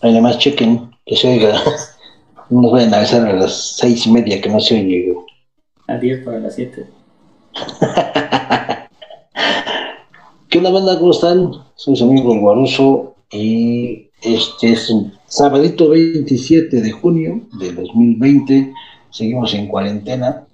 [0.00, 1.62] Ahí nada más chequen que se oiga.
[2.48, 5.12] No nos vayan a avisar a las seis y media que no se oye.
[5.88, 6.86] A 10 para las 7.
[10.48, 10.96] ¿Qué onda, banda?
[10.96, 11.50] ¿Cómo están?
[11.74, 18.72] Soy su amigo el Guaruso y este es un sabadito 27 de junio de 2020.
[19.10, 20.46] Seguimos en cuarentena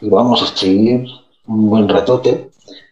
[0.00, 1.06] y vamos a seguir
[1.48, 2.50] un buen ratote.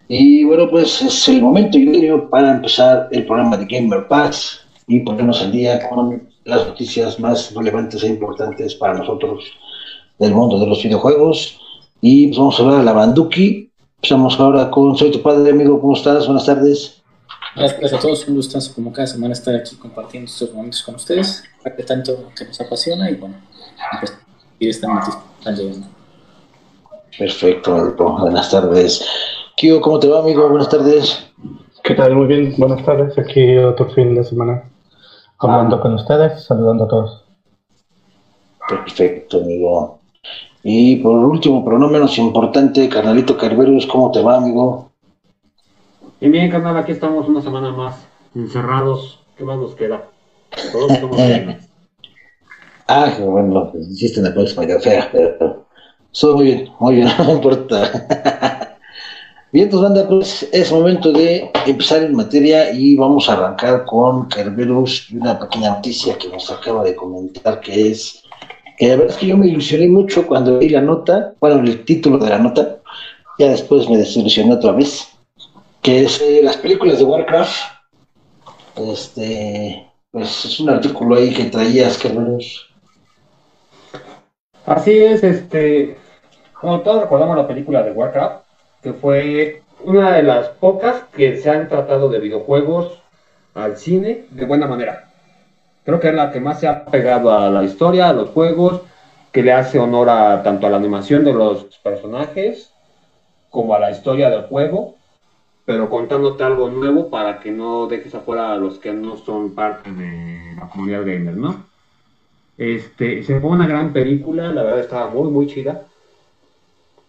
[0.09, 4.61] Y bueno, pues es el momento idóneo para empezar el programa de Gamer Pass
[4.91, 9.45] y ponernos al día con las noticias más relevantes e importantes para nosotros
[10.19, 11.61] del mundo de los videojuegos.
[12.01, 13.71] Y pues vamos a hablar de la Banduki.
[13.99, 15.81] Empezamos ahora con Soy tu padre, amigo.
[15.81, 16.27] ¿Cómo estás?
[16.27, 17.03] Buenas tardes.
[17.55, 18.27] Gracias a todos.
[18.27, 21.45] Un gustazo, como cada semana, estar aquí compartiendo estos momentos con ustedes.
[21.87, 23.37] Tanto que nos apasiona y bueno,
[24.01, 24.19] pues,
[24.59, 25.87] y esta noticia están llegando.
[27.17, 29.07] Perfecto, buenas tardes.
[29.57, 30.49] Kio, ¿cómo te va, amigo?
[30.49, 31.27] Buenas tardes.
[31.85, 32.17] ¿Qué tal?
[32.17, 33.17] Muy bien, buenas tardes.
[33.17, 34.65] Aquí otro fin de semana
[35.41, 37.25] hablando con ustedes, saludando a todos.
[38.69, 40.01] Perfecto, amigo.
[40.63, 44.91] Y por último, pero no menos importante, carnalito Carveros, ¿cómo te va, amigo?
[46.21, 49.21] Bien, bien, carnal, aquí estamos una semana más encerrados.
[49.37, 50.05] ¿Qué más nos queda?
[50.71, 51.59] Todos somos bien.
[52.87, 55.67] Ah, bueno, hiciste una medio fea, pero
[56.11, 58.49] todo muy bien, muy bien, no importa.
[59.53, 64.29] Bien, pues banda, pues es momento de empezar en materia y vamos a arrancar con
[64.29, 68.23] Kerberos y una pequeña noticia que nos acaba de comentar que es
[68.79, 71.85] que la verdad es que yo me ilusioné mucho cuando vi la nota, bueno, el
[71.85, 72.79] título de la nota,
[73.39, 75.09] ya después me desilusioné otra vez,
[75.83, 77.57] que es eh, las películas de Warcraft.
[78.77, 82.69] Este, pues es un artículo ahí que traías, Kerberos.
[84.65, 85.99] Así es, este,
[86.59, 88.50] como todos recordamos la película de Warcraft,
[88.83, 93.01] que fue una de las pocas que se han tratado de videojuegos
[93.55, 95.11] al cine de buena manera.
[95.85, 98.83] Creo que es la que más se ha pegado a la historia, a los juegos,
[99.33, 102.73] que le hace honor a tanto a la animación de los personajes
[103.49, 104.97] como a la historia del juego,
[105.65, 109.91] pero contándote algo nuevo para que no dejes afuera a los que no son parte
[109.93, 111.65] de la comunidad gamer, ¿no?
[112.57, 115.87] Este, se fue una gran película, la verdad estaba muy, muy chida.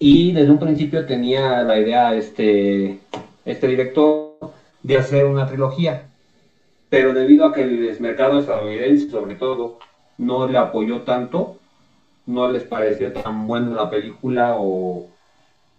[0.03, 2.97] Y desde un principio tenía la idea este,
[3.45, 4.33] este director
[4.81, 6.07] de hacer una trilogía.
[6.89, 9.77] Pero debido a que el mercado estadounidense, sobre todo,
[10.17, 11.57] no le apoyó tanto,
[12.25, 15.07] no les pareció tan buena la película o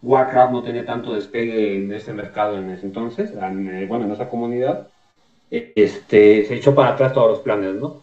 [0.02, 4.28] Warcraft no tenía tanto despegue en ese mercado en ese entonces, en, bueno, en esa
[4.28, 4.86] comunidad,
[5.50, 8.02] este, se echó para atrás todos los planes, ¿no?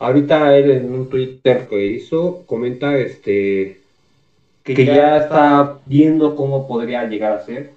[0.00, 3.79] Ahorita él en un Twitter que hizo comenta este
[4.74, 7.72] que, ya está viendo cómo podría llegar a ser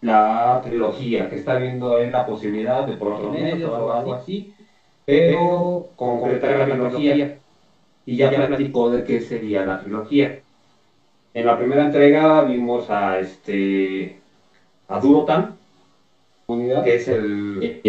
[0.00, 4.54] la trilogía, que está viendo en la posibilidad de por o algo así,
[5.04, 7.38] pero concretar la trilogía.
[8.06, 10.40] Y ya platicó de qué sería la trilogía.
[11.34, 14.16] En la primera entrega vimos a este
[14.88, 15.56] a Durotan,
[16.48, 17.80] que es el,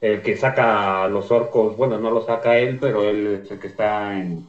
[0.00, 3.68] el que saca los orcos, bueno, no lo saca él, pero él es el que
[3.68, 4.46] está en,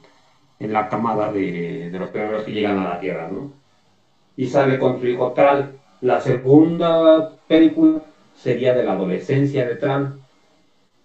[0.62, 3.52] en la camada de, los primeros que llegan a la Tierra, ¿no?
[4.38, 5.74] Y sale con su hijo Tral.
[6.02, 8.02] La segunda película
[8.36, 10.20] sería de la adolescencia de Tral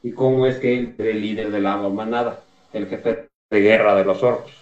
[0.02, 2.40] y cómo es que él es el líder de la manada,
[2.72, 4.52] el jefe de guerra de los orcos.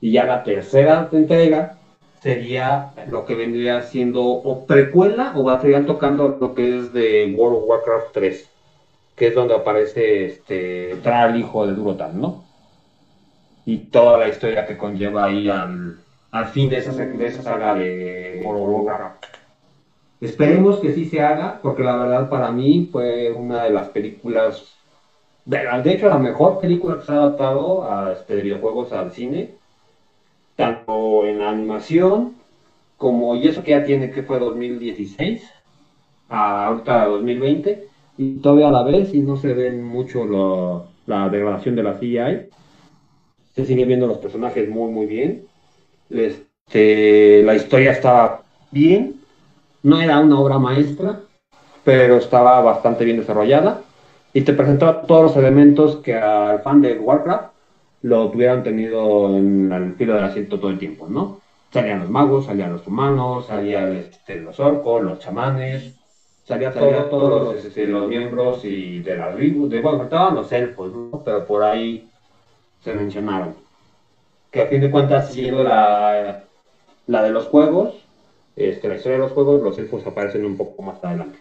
[0.00, 1.78] Y ya la tercera entrega
[2.22, 7.58] sería lo que vendría siendo o precuela o estarían tocando lo que es de World
[7.58, 8.50] of Warcraft 3,
[9.16, 12.46] que es donde aparece este Tral, hijo de Durotan, ¿no?
[13.66, 15.98] Y toda la historia que conlleva ahí al,
[16.32, 18.58] al fin de esa, de esa saga de.
[20.20, 24.78] Esperemos que sí se haga, porque la verdad para mí fue una de las películas,
[25.44, 29.56] de, de hecho la mejor película que se ha adaptado a este, videojuegos al cine,
[30.56, 32.34] tanto en animación
[32.96, 35.52] como, y eso que ya tiene que fue 2016,
[36.28, 37.82] a ahorita 2020,
[38.16, 41.94] y todavía a la vez, y no se ven mucho lo, la degradación de la
[41.94, 42.46] CGI
[43.56, 45.46] se sigue viendo los personajes muy, muy bien.
[46.10, 49.16] Este, la historia estaba bien,
[49.82, 51.20] no era una obra maestra,
[51.82, 53.80] pero estaba bastante bien desarrollada
[54.34, 57.54] y te presentaba todos los elementos que al fan de Warcraft
[58.02, 61.40] lo tuvieran tenido en el filo del asiento todo el tiempo, ¿no?
[61.72, 65.94] Salían los magos, salían los humanos, salían este, los orcos, los chamanes,
[66.44, 70.92] salían todos los, este, los, miembros y de la tribu, de, bueno, faltaban los elfos,
[70.92, 71.22] ¿no?
[71.24, 72.08] Pero por ahí
[72.86, 73.54] se mencionaron.
[74.52, 76.44] Que a fin de cuentas, siendo la,
[77.08, 77.94] la de los juegos,
[78.54, 81.36] este, la historia de los juegos, los elfos aparecen un poco más adelante.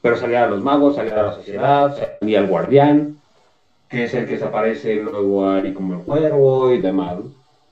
[0.00, 3.18] Pero salían los magos, salía la sociedad, salía el guardián,
[3.90, 7.16] que es el que desaparece luego ahí como el cuervo y demás.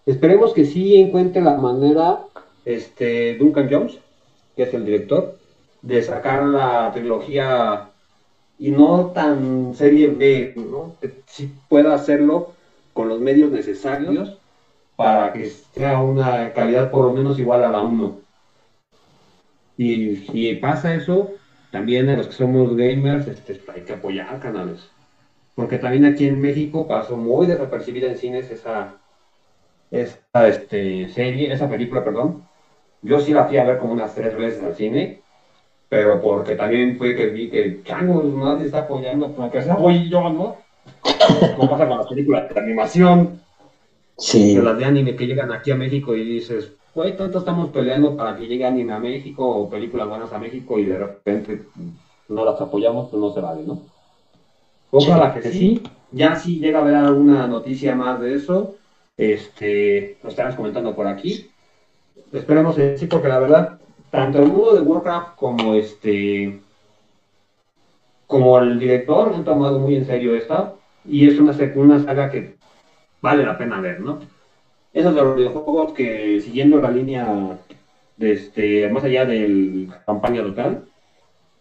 [0.04, 2.19] Esperemos que sí encuentre la manera,
[2.66, 3.98] este, Duncan Jones,
[4.54, 5.38] que es el director,
[5.80, 7.88] de sacar la trilogía
[8.58, 10.96] y no tan serie B, ¿no?
[11.00, 12.53] Que sí pueda hacerlo
[12.94, 14.38] con los medios necesarios
[14.96, 18.20] para que sea una calidad por lo menos igual a la 1.
[19.76, 21.32] Y si pasa eso,
[21.73, 24.88] también a los que somos gamers, este, hay que apoyar canales.
[25.55, 28.94] Porque también aquí en México pasó muy desapercibida en cines esa,
[29.90, 32.44] esa este, serie, esa película, perdón.
[33.02, 35.20] Yo sí la fui a ver como unas tres veces al cine,
[35.88, 40.00] pero porque también fue que vi que changos, nadie está apoyando, como que se apoyo
[40.02, 40.63] yo, ¿no?
[41.56, 43.41] Como pasa con las películas de animación,
[44.17, 44.56] Sí.
[44.56, 48.37] las de anime que llegan aquí a México y dices, güey, tanto estamos peleando para
[48.37, 51.62] que llegue anime a México o películas buenas a México y de repente
[52.29, 53.81] no las apoyamos, pues no se vale, ¿no?
[54.93, 55.82] Ojalá que sí,
[56.12, 58.76] ya si llega a haber alguna noticia más de eso,
[59.17, 61.50] este, lo estaremos comentando por aquí.
[62.32, 63.79] Esperemos que sí, porque la verdad,
[64.11, 66.61] tanto el mundo de Warcraft como este,
[68.29, 70.75] como el director han tomado muy en serio esta,
[71.06, 72.56] y es una, una saga que
[73.20, 74.20] vale la pena ver, ¿no?
[74.92, 77.26] Esos de los videojuegos que siguiendo la línea
[78.16, 80.84] de este, más allá de la campaña local,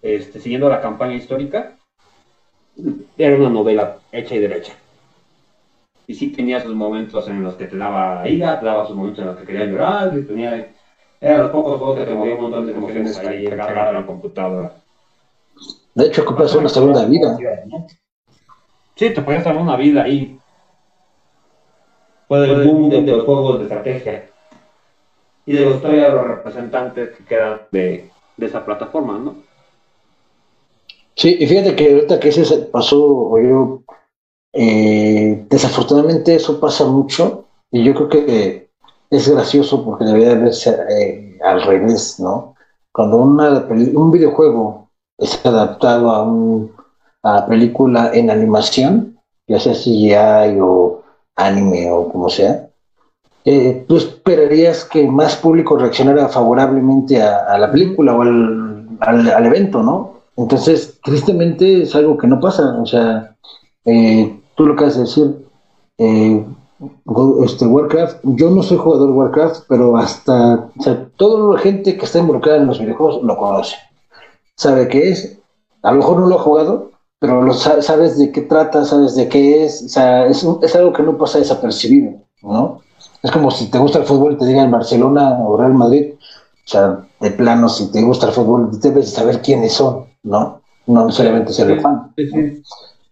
[0.02, 1.76] este, siguiendo la campaña histórica,
[3.18, 4.74] era una novela hecha y derecha.
[6.06, 9.20] Y sí tenía sus momentos en los que te daba ira, te daba sus momentos
[9.20, 10.74] en los que quería llorar, y tenía,
[11.22, 14.76] eran los pocos juegos que te movían un montón de emociones ahí en la computadora.
[15.96, 17.38] De hecho, ocupas una segunda vida.
[18.96, 20.40] Sí, te podías dar una vida ahí.
[22.28, 24.30] Fue el boom de, de los juegos de estrategia.
[25.46, 29.36] Y de historia de los representantes que quedan de, de esa plataforma, ¿no?
[31.16, 33.84] Sí, y fíjate que ahorita que ese se pasó, yo,
[34.54, 38.70] eh, desafortunadamente eso pasa mucho, y yo creo que
[39.10, 42.56] es gracioso porque debería verse eh, al revés, ¿no?
[42.92, 46.74] Cuando una, un videojuego es adaptado a, un,
[47.24, 49.18] a película en animación,
[49.48, 51.02] ya sea CGI o
[51.36, 52.68] anime o como sea,
[53.46, 59.30] eh, tú esperarías que más público reaccionara favorablemente a, a la película o al, al-
[59.30, 60.14] al evento, ¿no?
[60.38, 62.78] Entonces, tristemente es algo que no pasa.
[62.82, 63.36] O sea,
[63.86, 65.46] eh, tú lo que has de decir,
[65.98, 66.46] eh,
[67.44, 71.98] este, Warcraft, yo no soy jugador de Warcraft, pero hasta, o sea, toda la gente
[71.98, 73.76] que está involucrada en los videojuegos lo conoce.
[74.56, 75.40] Sabe qué es,
[75.84, 76.92] a lo mejor no lo ha jugado,
[77.24, 80.76] pero lo sa- sabes de qué trata, sabes de qué es, o sea, es, es
[80.76, 82.82] algo que no pasa desapercibido, ¿no?
[83.24, 86.68] Es como si te gusta el fútbol y te digan Barcelona o Real Madrid, o
[86.70, 90.62] sea, de plano, si te gusta el fútbol, debes saber quiénes son, ¿no?
[90.86, 92.14] No necesariamente ser el fan.
[92.18, 92.26] Yo,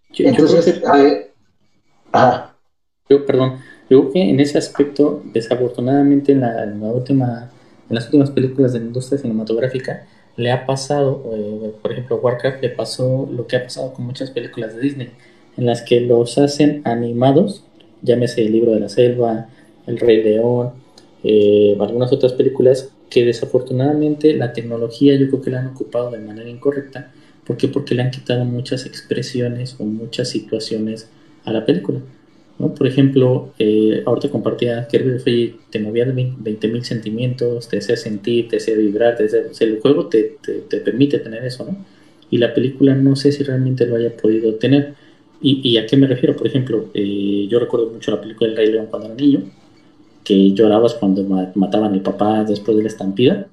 [0.10, 1.32] yo Entonces, que- eh,
[2.12, 2.54] ajá,
[3.08, 3.60] yo, perdón,
[3.90, 7.50] yo creo que en ese aspecto, desafortunadamente, en, la, en la última,
[7.88, 10.06] en las últimas películas de la industria cinematográfica,
[10.38, 14.32] le ha pasado, eh, por ejemplo, Warcraft le pasó lo que ha pasado con muchas
[14.32, 15.10] películas de Disney,
[15.58, 17.64] en las que los hacen animados,
[18.02, 19.48] llámese El libro de la selva,
[19.88, 20.72] El Rey León,
[21.24, 26.20] eh, algunas otras películas que desafortunadamente la tecnología yo creo que la han ocupado de
[26.20, 27.12] manera incorrecta.
[27.46, 27.68] ¿Por qué?
[27.68, 31.10] Porque le han quitado muchas expresiones o muchas situaciones
[31.44, 32.00] a la película.
[32.62, 32.74] ¿No?
[32.76, 34.88] Por ejemplo, eh, ahorita compartía
[35.24, 39.54] Free te movía de 20.000 sentimientos, te hacía sentir, te hacía vibrar, te hacía- o
[39.54, 41.78] sea, el juego te, te, te permite tener eso, ¿no?
[42.30, 44.96] Y la película no sé si realmente lo haya podido tener.
[45.42, 46.36] ¿Y, y a qué me refiero?
[46.36, 49.44] Por ejemplo, eh, yo recuerdo mucho la película del Rey León cuando era niño,
[50.24, 53.48] que llorabas cuando ma- mataban al papá después de la estampida.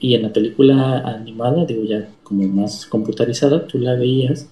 [0.00, 4.50] Y en la película animada, digo ya como más computarizada, tú la veías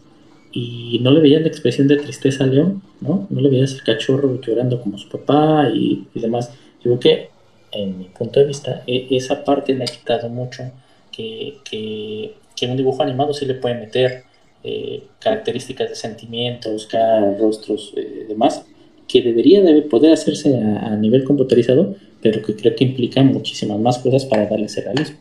[0.95, 3.27] y no le veías la expresión de tristeza al león, ¿no?
[3.31, 6.53] No le veías el cachorro llorando como su papá y, y demás.
[6.83, 7.31] Yo creo que,
[7.73, 10.65] en mi punto de vista, e- esa parte le ha quitado mucho
[11.13, 14.25] que, que, que en un dibujo animado sí le puede meter
[14.65, 18.67] eh, características de sentimientos, caras, rostros, eh, demás,
[19.07, 23.79] que debería de poder hacerse a, a nivel computarizado, pero que creo que implica muchísimas
[23.79, 25.19] más cosas para darle ese realismo.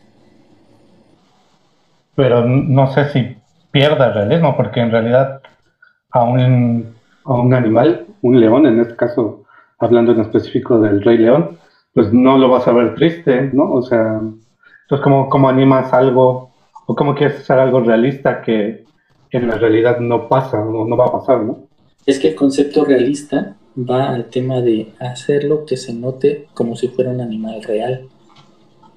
[2.14, 3.36] pero no sé si
[3.70, 5.40] pierda el realismo, porque en realidad
[6.10, 6.94] a un,
[7.24, 9.44] a un animal, un león, en este caso,
[9.78, 11.58] hablando en específico del rey león,
[11.94, 13.72] pues no lo vas a ver triste, ¿no?
[13.72, 16.50] O sea, entonces, ¿cómo, cómo animas algo
[16.86, 18.84] o cómo quieres hacer algo realista que
[19.30, 21.68] en la realidad no pasa o no va a pasar, ¿no?
[22.06, 26.88] Es que el concepto realista va al tema de hacerlo que se note como si
[26.88, 28.08] fuera un animal real.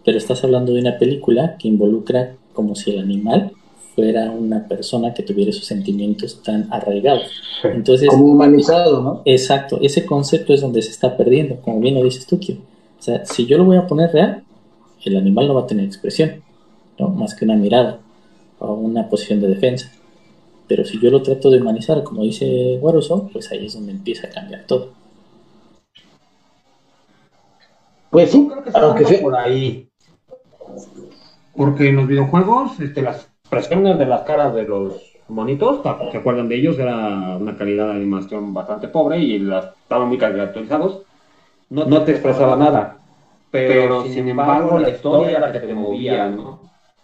[0.05, 3.51] Pero estás hablando de una película que involucra como si el animal
[3.95, 7.29] fuera una persona que tuviera esos sentimientos tan arraigados.
[7.63, 9.21] Entonces, como humanizado, ¿no?
[9.25, 12.55] Exacto, ese concepto es donde se está perdiendo, como bien lo dices tú, Kio.
[12.99, 14.43] O sea, si yo lo voy a poner real,
[15.03, 16.43] el animal no va a tener expresión,
[16.99, 17.09] ¿no?
[17.09, 17.99] Más que una mirada
[18.59, 19.91] o una posición de defensa.
[20.67, 24.27] Pero si yo lo trato de humanizar, como dice Waruso, pues ahí es donde empieza
[24.27, 24.93] a cambiar todo.
[28.09, 29.89] Pues sí, creo que está por ahí.
[31.55, 35.81] Porque en los videojuegos, este, las expresiones de las caras de los monitos,
[36.11, 36.79] ¿se acuerdan de ellos?
[36.79, 41.01] Era una calidad de animación bastante pobre y las, estaban muy caracterizados.
[41.69, 42.97] No, no te expresaba nada.
[43.51, 46.59] Pero, sin embargo, la historia era la que te movía, ¿no?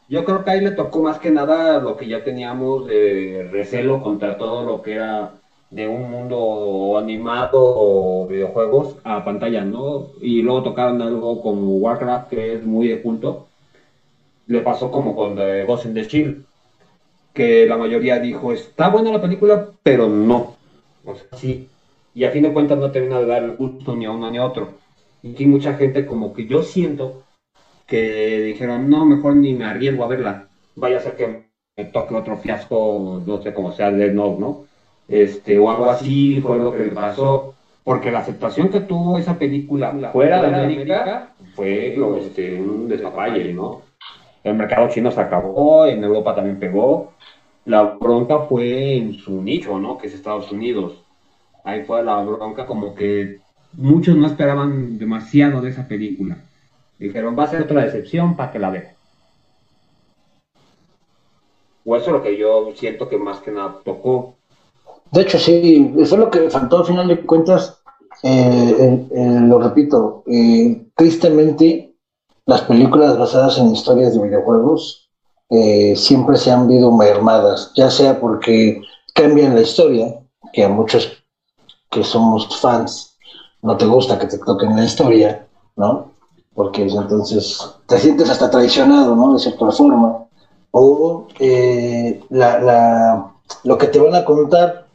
[0.09, 4.01] Yo creo que ahí le tocó más que nada lo que ya teníamos de recelo
[4.01, 5.31] contra todo lo que era
[5.69, 10.07] de un mundo animado o videojuegos a pantalla, ¿no?
[10.21, 13.47] Y luego tocaron algo como Warcraft, que es muy de culto.
[14.47, 16.45] Le pasó como con The Ghost in the Shield,
[17.33, 20.55] que la mayoría dijo, está buena la película, pero no.
[21.05, 21.67] O sea, sí.
[22.13, 24.37] Y a fin de cuentas no termina de dar el gusto ni a uno ni
[24.37, 24.69] a otro.
[25.21, 27.23] Y mucha gente como que yo siento
[27.85, 30.47] que dijeron, no, mejor ni me arriesgo a verla.
[30.75, 34.67] Vaya a ser que me toque otro fiasco, no sé cómo sea, de no, ¿no?
[35.07, 39.37] este, o algo así fue lo que le pasó, porque la aceptación que tuvo esa
[39.37, 43.81] película fuera de América fue este, un despapalle, ¿no?
[44.43, 47.13] El mercado chino se acabó, en Europa también pegó,
[47.65, 49.97] la bronca fue en su nicho, ¿no?
[49.97, 51.03] Que es Estados Unidos.
[51.63, 53.41] Ahí fue la bronca como que
[53.73, 56.37] muchos no esperaban demasiado de esa película.
[56.97, 58.87] Dijeron, va a ser otra decepción para que la vean.
[61.85, 64.35] O eso es lo que yo siento que más que nada tocó.
[65.11, 67.81] De hecho, sí, fue lo que faltó al final de cuentas.
[68.23, 69.07] Eh,
[69.43, 71.86] lo repito, eh, tristemente,
[72.47, 75.09] las películas basadas en historias de videojuegos
[75.49, 78.81] eh, siempre se han visto mermadas, ya sea porque
[79.13, 80.19] cambian la historia,
[80.51, 81.23] que a muchos
[81.91, 83.17] que somos fans
[83.61, 86.11] no te gusta que te toquen la historia, ¿no?
[86.53, 89.33] Porque entonces te sientes hasta traicionado, ¿no?
[89.33, 90.25] De cierta forma.
[90.71, 91.27] O
[92.29, 93.31] la, la,
[93.63, 94.87] lo que te van a contar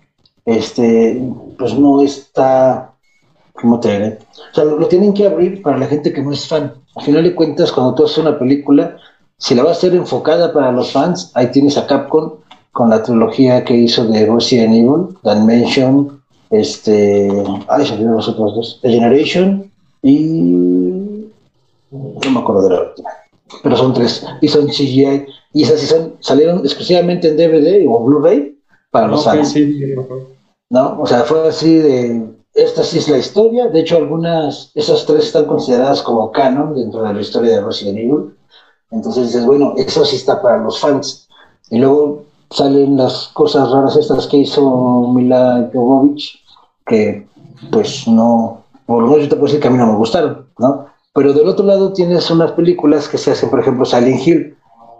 [0.44, 1.22] este,
[1.58, 2.94] pues no está,
[3.54, 4.18] ¿cómo te diré?
[4.52, 6.81] O sea, lo, tienen que abrir para la gente que no es fan.
[6.94, 8.96] Al final de cuentas, cuando tú haces una película,
[9.38, 12.34] si la vas a hacer enfocada para los fans, ahí tienes a Capcom
[12.72, 17.30] con la trilogía que hizo de Resident Evil, Dimension, este,
[17.68, 19.70] ay, se los otros dos, The Generation
[20.02, 21.22] y
[21.90, 23.10] no me acuerdo de la última,
[23.62, 28.04] pero son tres, y son CGI, y esas sí son, salieron exclusivamente en DVD o
[28.04, 28.58] Blu-ray
[28.90, 29.54] para los fans.
[30.70, 31.00] ¿no?
[31.00, 35.24] O sea, fue así de, esta sí es la historia, de hecho algunas, esas tres
[35.24, 38.34] están consideradas como canon dentro de la historia de Resident Evil,
[38.90, 41.28] entonces dices, bueno, eso sí está para los fans.
[41.70, 46.38] Y luego salen las cosas raras estas que hizo Mila Jovovich,
[46.86, 47.26] que
[47.70, 50.46] pues no, por lo menos yo te puedo decir que a mí no me gustaron,
[50.58, 50.86] ¿no?
[51.14, 54.56] Pero del otro lado tienes unas películas que se hacen, por ejemplo, Silent Hill,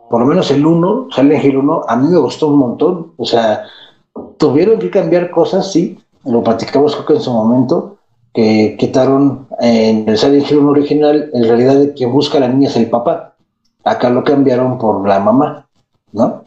[0.08, 3.24] por lo menos el 1, Silent Hill 1, a mí me gustó un montón, o
[3.26, 3.64] sea,
[4.38, 7.96] tuvieron que cambiar cosas, sí, lo platicamos creo que en su momento,
[8.34, 12.88] que quitaron en el Silent original, en realidad quien busca a la niña es el
[12.88, 13.34] papá.
[13.84, 15.66] Acá lo cambiaron por la mamá,
[16.12, 16.44] ¿no?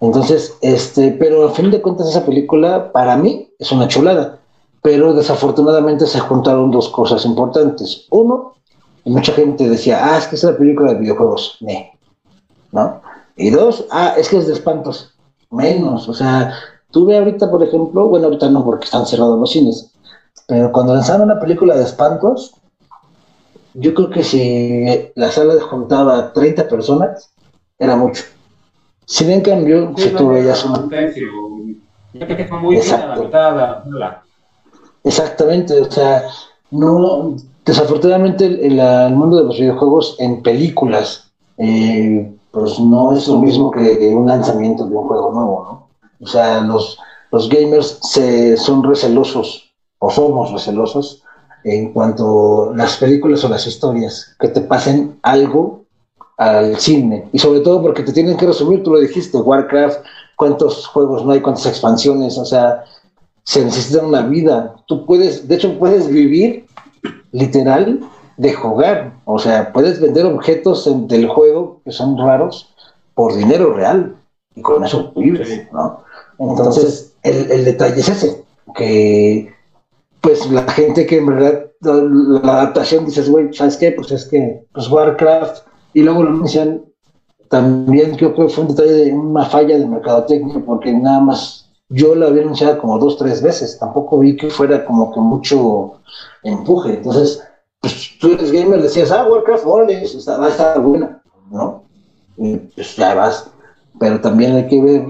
[0.00, 4.38] Entonces, este, pero a fin de cuentas esa película para mí es una chulada,
[4.82, 8.06] pero desafortunadamente se juntaron dos cosas importantes.
[8.10, 8.54] Uno,
[9.04, 11.58] mucha gente decía, ah, es que es la película de videojuegos,
[12.72, 13.00] ¿no?
[13.36, 15.14] Y dos, ah, es que es de espantos,
[15.50, 16.52] menos, o sea,
[16.96, 19.92] Tuve ahorita, por ejemplo, bueno, ahorita no porque están cerrados los cines,
[20.48, 22.54] pero cuando lanzaron una película de espantos,
[23.74, 27.30] yo creo que si la sala juntaba 30 personas,
[27.78, 28.24] era mucho.
[29.04, 30.88] Si bien cambió, si tú veías una...
[35.04, 36.22] Exactamente, o sea,
[36.70, 37.36] no,
[37.66, 43.70] desafortunadamente el, el, mundo de los videojuegos en películas, eh, pues no es lo mismo
[43.70, 45.85] que un lanzamiento de un juego nuevo, ¿no?
[46.20, 46.98] O sea, los,
[47.32, 51.22] los gamers se, son recelosos, o somos recelosos,
[51.64, 55.84] en cuanto a las películas o las historias, que te pasen algo
[56.36, 57.28] al cine.
[57.32, 60.00] Y sobre todo porque te tienen que resumir, tú lo dijiste, Warcraft,
[60.36, 62.84] cuántos juegos no hay, cuántas expansiones, o sea,
[63.42, 64.76] se necesita una vida.
[64.86, 66.66] Tú puedes, de hecho, puedes vivir
[67.32, 68.00] literal
[68.36, 69.14] de jugar.
[69.24, 72.74] O sea, puedes vender objetos del juego que son raros
[73.14, 74.16] por dinero real.
[74.54, 76.00] Y con eso vives, ¿no?
[76.38, 79.52] Entonces, el, el, detalle es ese, que
[80.20, 83.92] pues la gente que en verdad la, adaptación dices, güey, ¿sabes qué?
[83.92, 86.82] Pues es que pues Warcraft y luego lo anuncian
[87.48, 92.14] también creo que fue un detalle de una falla de mercadotecnia, porque nada más yo
[92.14, 96.00] la había anunciado como dos, tres veces, tampoco vi que fuera como que mucho
[96.42, 96.94] empuje.
[96.94, 97.40] Entonces,
[97.80, 101.84] pues tú eres gamer, decías, ah, Warcraft, está va a estar buena, ¿no?
[102.36, 103.48] Y pues ya vas.
[103.98, 105.06] Pero también hay que ver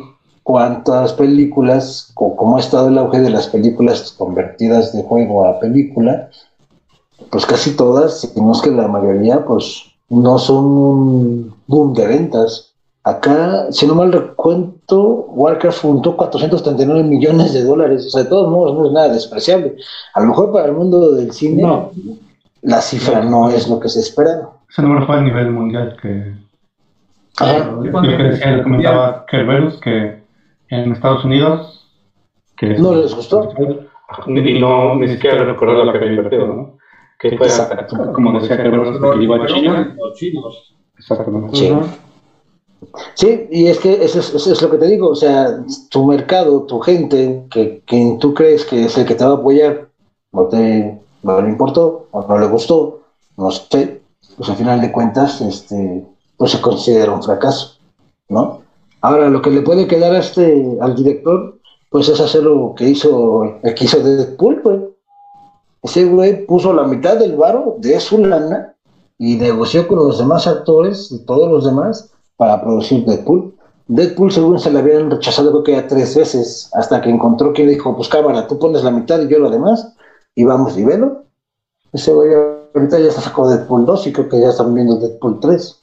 [0.47, 5.59] cuántas películas, o cómo ha estado el auge de las películas convertidas de juego a
[5.59, 6.31] película,
[7.31, 12.07] pues casi todas, si no es que la mayoría, pues no son un boom de
[12.07, 12.73] ventas.
[13.03, 18.07] Acá, si no mal recuento, Warcraft juntó 439 millones de dólares.
[18.07, 19.75] O sea, de todos modos no es nada despreciable.
[20.15, 21.67] A lo mejor para el mundo del cine,
[22.62, 24.49] la cifra no es lo que se espera.
[24.71, 26.37] Ese número fue a nivel mundial que...
[27.41, 30.25] Yo decía, comentaba Kerberos que
[30.68, 31.88] en Estados Unidos.
[32.56, 33.50] Que no les gustó.
[34.26, 36.78] Y no, ni siquiera recordó lo que había invertido, ¿no?
[37.18, 37.49] Que fue,
[38.12, 39.96] como decía que iba a China.
[40.99, 41.56] Exactamente.
[41.56, 41.73] Sí.
[43.14, 45.49] Sí, y es que eso es, lo que te digo, o sea,
[45.90, 49.35] tu mercado, tu gente, que quien tú crees que es el que te va a
[49.35, 49.88] apoyar,
[50.32, 53.02] no te no le importó o no le gustó,
[53.37, 54.00] no sé,
[54.37, 56.06] pues al final de cuentas, este,
[56.37, 57.78] pues se considera un fracaso,
[58.28, 58.62] ¿no?
[59.07, 61.61] Ahora, lo que le puede quedar a este, al director,
[61.91, 64.81] pues es hacer lo que hizo, el que hizo Deadpool, güey.
[65.85, 68.75] Ese güey puso la mitad del varo de su lana
[69.17, 73.55] y negoció con los demás actores y todos los demás para producir Deadpool.
[73.87, 77.69] Deadpool, según se le habían rechazado, creo que ya tres veces, hasta que encontró quien
[77.69, 79.95] le dijo: Pues cámara, tú pones la mitad y yo lo demás,
[80.35, 81.27] y vamos y velo.
[81.93, 82.31] Ese güey
[82.75, 85.81] ahorita ya se sacó Deadpool 2 y creo que ya están viendo Deadpool 3.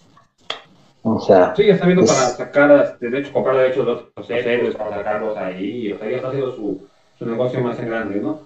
[1.03, 1.53] O sea.
[1.55, 5.37] Sí, ya está viendo para sacar, de hecho, comprar derechos de otros héroes para sacarlos
[5.37, 5.91] ahí.
[5.91, 6.81] O sea, ya está haciendo su,
[7.19, 8.39] su negocio más grande, ¿no?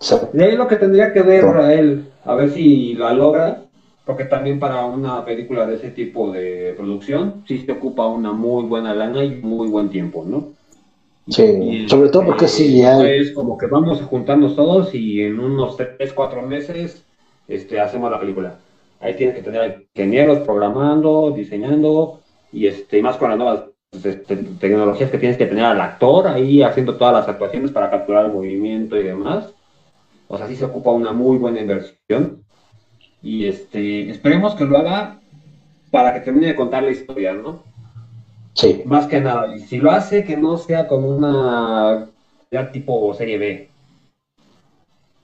[0.00, 0.16] Sí.
[0.34, 3.62] Y ahí lo que tendría que ver a él, a ver si la logra,
[4.04, 8.64] porque también para una película de ese tipo de producción, sí se ocupa una muy
[8.64, 10.48] buena lana y muy buen tiempo, ¿no?
[11.28, 13.06] Sí, sobre todo porque sí ya.
[13.06, 17.04] Es como que vamos a juntarnos todos y en unos 3, 4 meses
[17.46, 18.56] este, hacemos la película.
[19.02, 22.20] Ahí tienes que tener ingenieros programando, diseñando,
[22.52, 26.62] y este, más con las nuevas este, tecnologías que tienes que tener al actor ahí
[26.62, 29.52] haciendo todas las actuaciones para capturar el movimiento y demás.
[30.28, 32.44] O sea, sí se ocupa una muy buena inversión.
[33.22, 35.20] Y este, esperemos que lo haga
[35.90, 37.62] para que termine de contar la historia, ¿no?
[38.54, 38.82] Sí.
[38.86, 39.54] Más que nada.
[39.54, 42.08] Y si lo hace, que no sea con una
[42.50, 43.68] ya tipo serie B.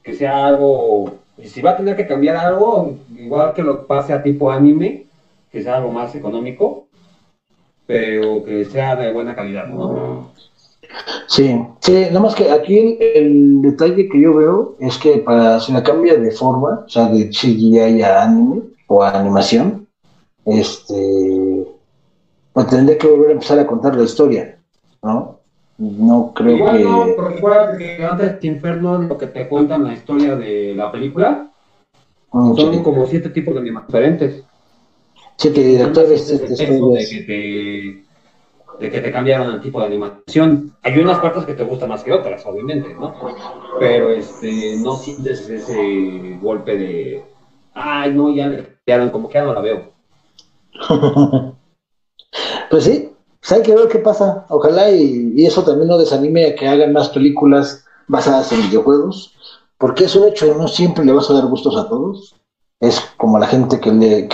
[0.03, 4.23] Que sea algo si va a tener que cambiar algo, igual que lo pase a
[4.23, 5.07] tipo anime,
[5.51, 6.89] que sea algo más económico,
[7.87, 10.33] pero que sea de buena calidad, ¿no?
[11.27, 15.73] Sí, sí, nada más que aquí el, detalle que yo veo es que para si
[15.73, 19.87] la cambia de forma, o sea, de CGI a anime o a animación,
[20.45, 21.67] este,
[22.53, 24.59] pues tendría que volver a empezar a contar la historia,
[25.03, 25.38] ¿no?
[25.79, 26.85] No creo Igual que.
[26.85, 30.91] No, pero recuerda que antes de Inferno, lo que te cuentan la historia de la
[30.91, 31.51] película,
[32.33, 34.45] mm, son como siete tipos de animaciones diferentes.
[35.37, 36.29] Siete directores.
[36.29, 40.75] de, que te, de que te cambiaron el tipo de animación.
[40.83, 43.15] Hay unas partes que te gustan más que otras, obviamente, ¿no?
[43.79, 47.23] Pero este, no sientes ese golpe de.
[47.73, 49.93] Ay, no, ya le cambiaron, como que ya no la veo.
[52.71, 53.08] pues sí,
[53.49, 54.45] pues hay que ver qué pasa.
[54.51, 59.35] Ojalá y, eso también no desanime a que hagan más películas basadas en videojuegos,
[59.79, 62.35] porque es un hecho, no siempre le vas a dar gustos a todos.
[62.81, 64.29] Es como la gente que, le,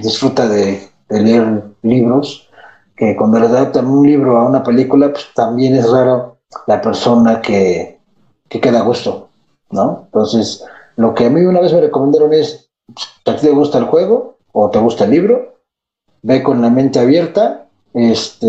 [0.00, 2.48] disfruta de, leer libros,
[2.96, 7.40] que cuando le adaptan un libro a una película, pues también es raro la persona
[7.40, 8.00] que,
[8.48, 9.28] que queda a gusto,
[9.70, 10.02] ¿no?
[10.06, 10.64] Entonces,
[10.96, 13.84] lo que a mí una vez me recomendaron es, si a ti te gusta el
[13.84, 15.54] juego o te gusta el libro,
[16.22, 18.46] ve con la mente abierta este,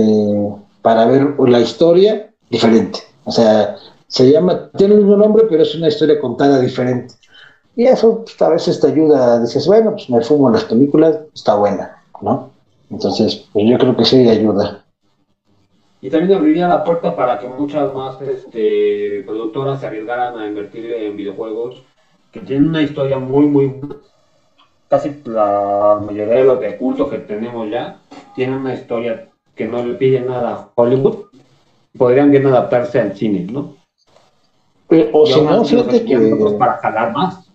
[0.82, 3.00] para ver la historia diferente.
[3.26, 3.76] O sea,
[4.08, 7.14] se llama, tiene el mismo nombre, pero es una historia contada diferente.
[7.76, 11.56] Y eso pues, a veces te ayuda, dices, bueno, pues me fumo las películas, está
[11.56, 12.52] buena, ¿no?
[12.90, 14.84] Entonces, pues yo creo que sí ayuda.
[16.02, 20.92] Y también abriría la puerta para que muchas más este, productoras se arriesgaran a invertir
[20.92, 21.84] en videojuegos
[22.32, 23.80] que tienen una historia muy, muy
[24.90, 28.00] casi la mayoría de los de culto que tenemos ya
[28.36, 29.30] tienen una historia
[29.62, 31.18] que no le piden nada a Hollywood,
[31.96, 33.76] podrían bien adaptarse al cine, ¿no?
[35.14, 36.18] o si no, fíjate que...
[36.58, 37.46] Para jalar más.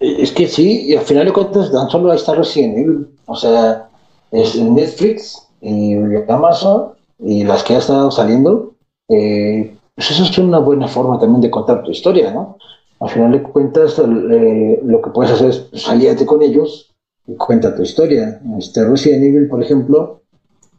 [0.00, 3.88] Es que sí, y al final de cuentas dan solo a estar recién O sea,
[4.32, 5.94] es Netflix y
[6.28, 8.74] Amazon y las que ha estado saliendo.
[9.08, 12.58] Eh, pues eso es una buena forma también de contar tu historia, ¿no?
[12.98, 16.92] Al final de cuentas, eh, lo que puedes hacer es salirte con ellos
[17.38, 18.40] cuenta tu historia.
[18.58, 20.21] Este, Resident Evil, por ejemplo,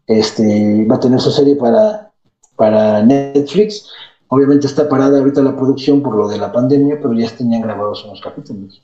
[0.07, 2.11] este, va a tener su serie para,
[2.55, 3.87] para Netflix.
[4.27, 8.03] Obviamente está parada ahorita la producción por lo de la pandemia, pero ya tenían grabados
[8.03, 8.81] unos capítulos.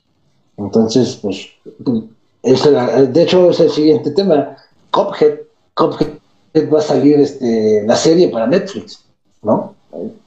[0.56, 1.48] Entonces, pues,
[2.42, 4.56] de hecho es el siguiente tema.
[4.90, 5.40] Cophead,
[5.74, 6.08] Cophead
[6.72, 9.04] va a salir este, la serie para Netflix,
[9.42, 9.74] ¿no?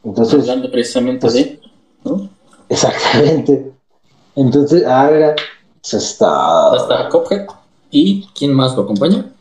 [0.03, 1.59] Entonces, Hablando precisamente pues, de,
[2.03, 2.29] ¿no?
[2.69, 3.71] Exactamente.
[4.35, 5.35] Entonces, ahora
[5.81, 6.75] se está.
[6.75, 7.47] Está Cophead.
[7.91, 9.32] ¿Y quién más lo acompaña?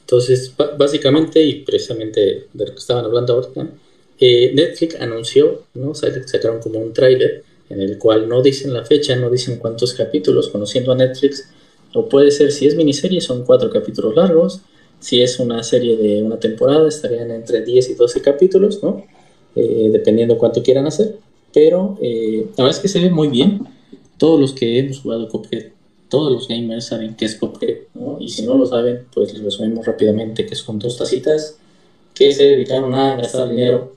[0.00, 3.68] Entonces, básicamente, y precisamente de lo que estaban hablando ahorita,
[4.20, 5.94] eh, Netflix anunció, ¿no?
[5.94, 10.48] Sacaron como un tráiler en el cual no dicen la fecha, no dicen cuántos capítulos,
[10.48, 11.48] conociendo a Netflix,
[11.92, 14.60] o puede ser, si es miniserie, son cuatro capítulos largos,
[15.00, 19.04] si es una serie de una temporada, estarían entre 10 y 12 capítulos, ¿no?
[19.54, 21.16] Eh, dependiendo cuánto quieran hacer.
[21.52, 23.60] Pero eh, la verdad es que se ve muy bien.
[24.18, 25.72] Todos los que hemos jugado Cuphead,
[26.08, 28.18] todos los gamers saben que es Cuphead, ¿no?
[28.20, 31.58] Y si no lo saben, pues les resumimos rápidamente que son dos tacitas
[32.14, 33.94] que se dedicaron a gastar dinero,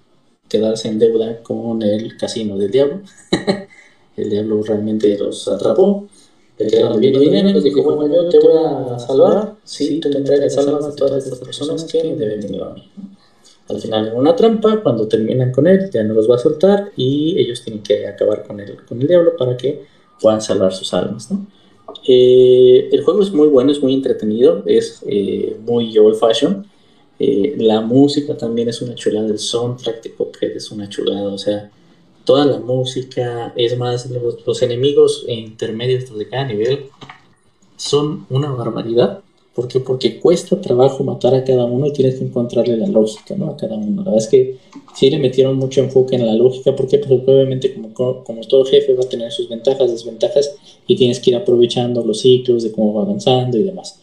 [0.47, 3.01] quedarse en deuda con el casino del diablo.
[4.17, 6.07] el diablo realmente los atrapó,
[6.57, 10.17] le quedaron bien dinero, les dijo, bueno, yo te voy a salvar si tú te
[10.17, 12.83] entregas salvas a todas estas personas que me deben dinero a mí
[13.69, 16.91] al final en una trampa, cuando terminan con él ya no los va a soltar
[16.95, 19.85] y ellos tienen que acabar con el, con el diablo para que
[20.19, 21.31] puedan salvar sus almas.
[21.31, 21.45] ¿no?
[22.07, 26.65] Eh, el juego es muy bueno, es muy entretenido, es eh, muy old fashion.
[27.19, 31.37] Eh, la música también es una chulada, el soundtrack de Cuphead es una chulada, o
[31.37, 31.69] sea,
[32.23, 36.85] toda la música, es más, los, los enemigos intermedios de cada nivel
[37.75, 39.21] son una barbaridad
[39.59, 39.81] ¿Por qué?
[39.81, 43.49] Porque cuesta trabajo matar a cada uno y tienes que encontrarle la lógica ¿no?
[43.49, 44.03] a cada uno.
[44.03, 44.55] La verdad es que
[44.95, 48.93] sí le metieron mucho enfoque en la lógica, porque pues, obviamente como, como todo jefe
[48.93, 50.55] va a tener sus ventajas, desventajas,
[50.87, 53.99] y tienes que ir aprovechando los ciclos de cómo va avanzando y demás.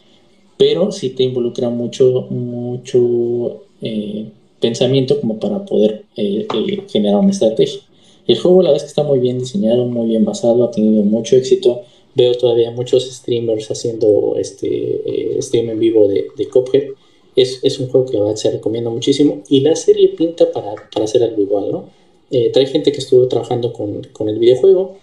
[0.59, 4.27] Pero sí te involucra mucho, mucho eh,
[4.61, 7.81] pensamiento como para poder eh, eh, generar una estrategia.
[8.27, 11.03] El juego la verdad es que está muy bien diseñado, muy bien basado, ha tenido
[11.03, 11.81] mucho éxito
[12.17, 16.89] veo todavía muchos streamers haciendo este eh, stream en vivo de, de Cuphead.
[17.37, 20.75] Es, es, un juego que la verdad se recomienda muchísimo y la serie pinta para,
[20.91, 21.91] para hacer algo igual, ¿no?
[22.31, 24.97] Eh, trae gente que estuvo trabajando con, con, el videojuego.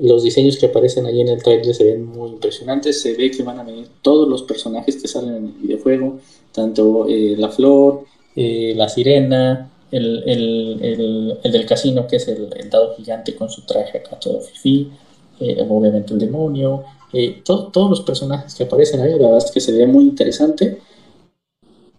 [0.00, 3.00] Los diseños que aparecen ahí en el trailer se ven muy impresionantes.
[3.00, 6.18] Se ve que van a venir todos los personajes que salen en el videojuego,
[6.52, 12.50] tanto eh, la flor, la sirena, el, el, el, el, del casino, que es el,
[12.68, 14.90] dado gigante con su traje acá todo fifi
[15.40, 19.60] eh, obviamente el demonio, eh, todos los personajes que aparecen ahí, la verdad es que
[19.60, 20.78] se ve muy interesante.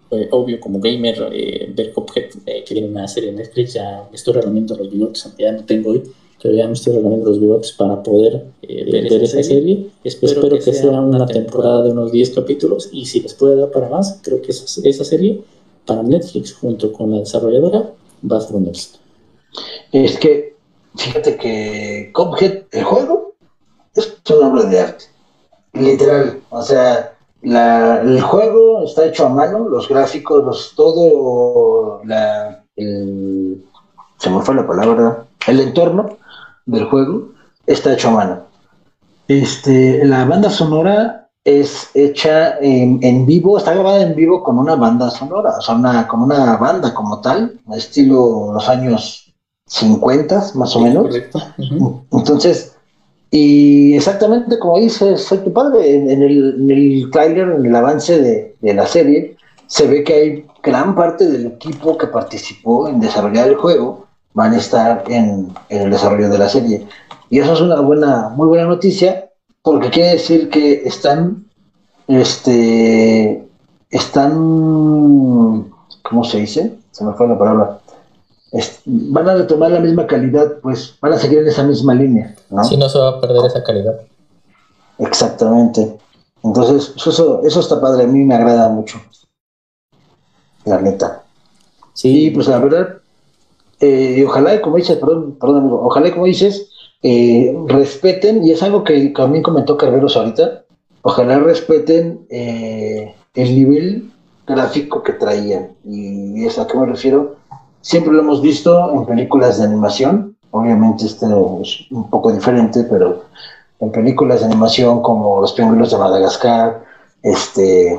[0.09, 1.29] Eh, obvio, como gamer,
[1.75, 2.29] ver Cuphead,
[2.65, 5.65] que viene una serie en Netflix, ya me estoy regalando los bigotes, aunque ya no
[5.65, 6.03] tengo hoy,
[6.41, 9.87] pero ya me estoy regalando los bigotes para poder ver, esa serie.
[10.03, 13.89] Espero, que, sea una temporada de unos 10 capítulos y si les puede dar para
[13.89, 15.41] más, creo que esa, esa serie
[15.85, 17.93] para Netflix junto con la desarrolladora
[18.29, 18.99] va a ser un éxito.
[19.91, 20.55] Es que,
[20.95, 23.26] fíjate que Cuphead, el juego,
[23.99, 25.05] es una obra de arte.
[25.73, 26.41] Literal.
[26.49, 33.63] O sea, el juego está hecho a mano, los gráficos, los, todo, la, el,
[34.17, 36.17] se me fue la palabra, el entorno
[36.65, 37.29] del juego
[37.65, 38.41] está hecho a mano.
[39.27, 45.09] Este, la banda sonora es hecha en, vivo, está grabada en vivo con una banda
[45.09, 49.33] sonora, o sea, una, con una banda como tal, estilo los años
[49.67, 51.15] 50 más o menos.
[52.11, 52.76] Entonces,
[53.31, 58.21] y exactamente como dice Soy tu padre, en, el, en el trailer, en el avance
[58.61, 59.35] de, la serie,
[59.67, 64.53] se ve que hay gran parte del equipo que participó en desarrollar el juego, van
[64.53, 66.87] a estar en, el desarrollo de la serie.
[67.29, 69.29] Y eso es una buena, muy buena noticia,
[69.61, 71.45] porque quiere decir que están,
[72.07, 73.45] este,
[73.89, 75.69] están,
[76.03, 76.77] ¿cómo se dice?
[76.91, 77.79] Se me fue la palabra
[78.85, 82.35] van a retomar la misma calidad, pues van a seguir en esa misma línea.
[82.49, 82.63] ¿no?
[82.63, 83.99] Sí, no se va a perder esa calidad.
[84.99, 85.97] Exactamente.
[86.43, 89.01] Entonces, eso, eso está padre, a mí me agrada mucho.
[90.65, 91.23] La neta.
[91.93, 92.97] Sí, pues la verdad,
[93.79, 96.69] eh, ojalá, como dices, perdón, perdón amigo, ojalá, como dices,
[97.03, 100.63] eh, respeten, y es algo que también comentó Carveros ahorita,
[101.01, 104.11] ojalá respeten eh, el nivel
[104.45, 105.75] gráfico que traían.
[105.83, 107.35] Y es a qué me refiero
[107.87, 113.23] Siempre lo hemos visto en películas de animación, obviamente este es un poco diferente, pero
[113.79, 116.83] en películas de animación como Los Pingüinos de Madagascar,
[117.23, 117.97] este,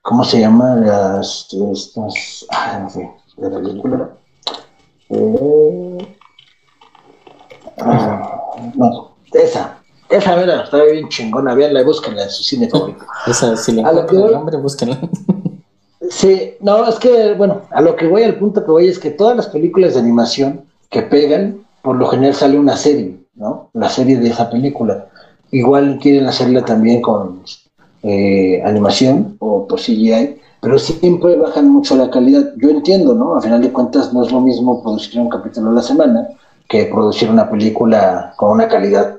[0.00, 0.76] ¿cómo se llama?
[0.76, 4.10] Las, estas, ah, no sé, de la película.
[5.10, 6.16] Eh,
[7.82, 8.40] ah,
[8.76, 13.04] no, esa, Esa vera estaba bien chingona, veanla y búsquenla en su cine favorito.
[13.26, 14.98] Esa, si le el nombre, búsquenla.
[16.10, 19.10] Sí, no, es que, bueno, a lo que voy, al punto que voy es que
[19.10, 23.70] todas las películas de animación que pegan, por lo general sale una serie, ¿no?
[23.74, 25.06] La serie de esa película.
[25.50, 27.42] Igual quieren hacerla también con
[28.02, 32.52] eh, animación o por CGI, pero siempre bajan mucho la calidad.
[32.56, 33.36] Yo entiendo, ¿no?
[33.36, 36.28] A final de cuentas no es lo mismo producir un capítulo a la semana
[36.68, 39.18] que producir una película con una calidad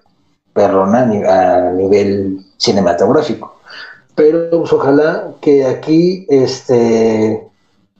[0.53, 3.58] perrona a nivel cinematográfico.
[4.19, 7.47] Pero pues, ojalá que aquí este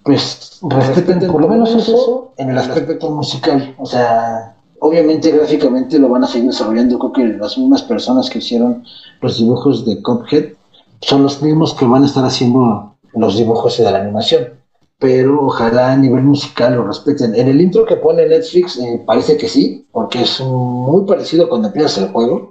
[0.04, 3.74] pues respeten por lo menos eso en el aspecto musical.
[3.78, 7.00] O sea, obviamente gráficamente lo van a seguir desarrollando.
[7.00, 8.84] Creo que las mismas personas que hicieron
[9.22, 10.56] los dibujos de Cuphead
[11.00, 14.50] son los mismos que van a estar haciendo los dibujos de la animación.
[14.98, 17.34] Pero ojalá a nivel musical lo respeten.
[17.34, 21.70] En el intro que pone Netflix eh, parece que sí, porque es muy parecido cuando
[21.70, 22.50] empiezas el juego.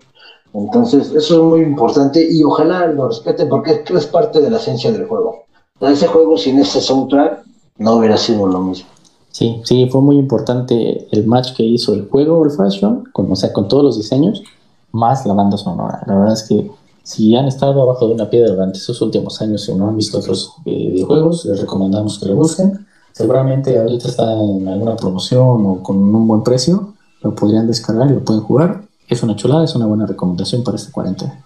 [0.55, 4.91] Entonces, eso es muy importante y ojalá lo respeten porque es parte de la esencia
[4.91, 5.45] del juego.
[5.81, 7.45] Ese juego sin ese soundtrack
[7.79, 8.89] no hubiera sido lo mismo.
[9.31, 13.37] Sí, sí, fue muy importante el match que hizo el juego Old Fashion, con, o
[13.37, 14.43] sea, con todos los diseños,
[14.91, 16.03] más la banda sonora.
[16.07, 16.71] La verdad es que
[17.05, 20.19] si han estado abajo de una piedra durante estos últimos años y no han visto
[20.19, 22.87] otros eh, videojuegos, les recomendamos que lo busquen.
[23.13, 28.15] Seguramente ahorita está en alguna promoción o con un buen precio, lo podrían descargar y
[28.15, 28.88] lo pueden jugar.
[29.09, 31.45] Es una chulada, es una buena recomendación para este cuarentena.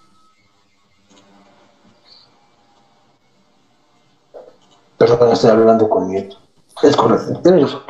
[4.99, 6.37] Perdón, estoy hablando con nieto.
[6.83, 7.41] Es correcto.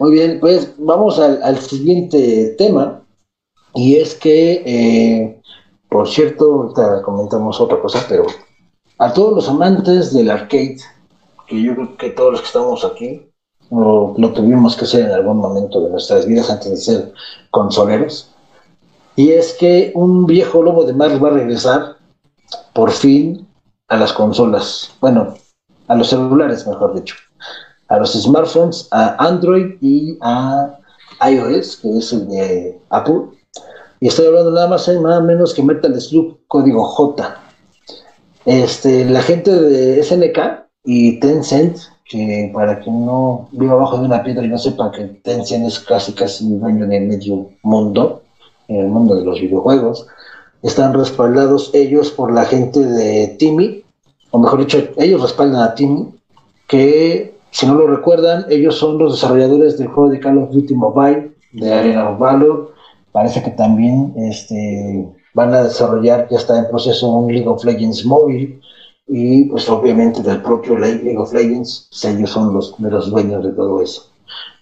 [0.00, 3.00] Muy bien, pues vamos al, siguiente tema.
[3.74, 5.42] Y es que eh,
[5.94, 8.26] por cierto, ahorita comentamos otra cosa, pero
[8.98, 10.78] a todos los amantes del arcade,
[11.46, 13.30] que yo creo que todos los que estamos aquí
[13.70, 17.12] lo, tuvimos que hacer en algún momento de nuestras vidas antes de ser
[17.50, 18.30] consoleros,
[19.16, 21.96] y es que un viejo lobo de mar va a regresar
[22.72, 23.46] por fin
[23.88, 25.34] a las consolas, bueno,
[25.88, 27.14] a los celulares, mejor dicho,
[27.88, 30.78] a los smartphones, a Android y a
[31.28, 33.22] iOS, que es el de Apple,
[34.00, 37.40] y estoy hablando nada más y nada menos que Metal Slug código J.
[38.44, 44.22] Este, la gente de SNK y Tencent, que para quien no viva abajo de una
[44.22, 48.22] piedra y no sepa que Tencent es casi casi dueño de medio mundo,
[48.68, 50.06] en el mundo de los videojuegos,
[50.62, 53.84] están respaldados ellos por la gente de Timmy,
[54.30, 56.14] o mejor dicho, ellos respaldan a Timmy,
[56.66, 60.74] que si no lo recuerdan, ellos son los desarrolladores del juego de Call of Duty
[60.74, 62.74] Mobile, de Arena of Valor,
[63.14, 68.04] Parece que también este, van a desarrollar, ya está en proceso un League of Legends
[68.04, 68.60] móvil
[69.06, 73.52] y pues obviamente del propio League of Legends, pues, ellos son los, los dueños de
[73.52, 74.10] todo eso.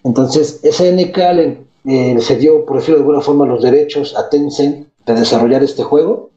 [0.05, 5.15] Entonces, SNK le, eh, se por decirlo de alguna forma, los derechos a Tencent de
[5.15, 6.31] desarrollar este juego.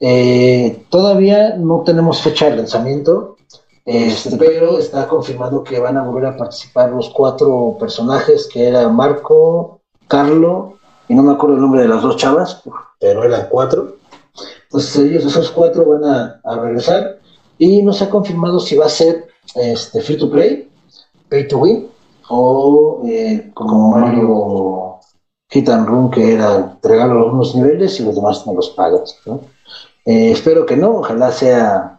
[0.00, 3.36] Eh, todavía no tenemos fecha de lanzamiento,
[3.84, 8.88] este, pero está confirmado que van a volver a participar los cuatro personajes, que era
[8.88, 10.74] Marco, Carlo,
[11.08, 12.62] y no me acuerdo el nombre de las dos chavas,
[13.00, 13.96] pero eran cuatro.
[14.64, 17.17] Entonces ellos, esos cuatro, van a, regresar
[17.58, 20.70] y no se ha confirmado si va a ser este, free to play,
[21.28, 21.88] pay to win,
[22.28, 25.00] o eh, como Mario
[25.50, 29.18] Hit and Run, que era entregar algunos niveles y los demás no los pagas.
[30.04, 31.98] Eh, espero que no, ojalá sea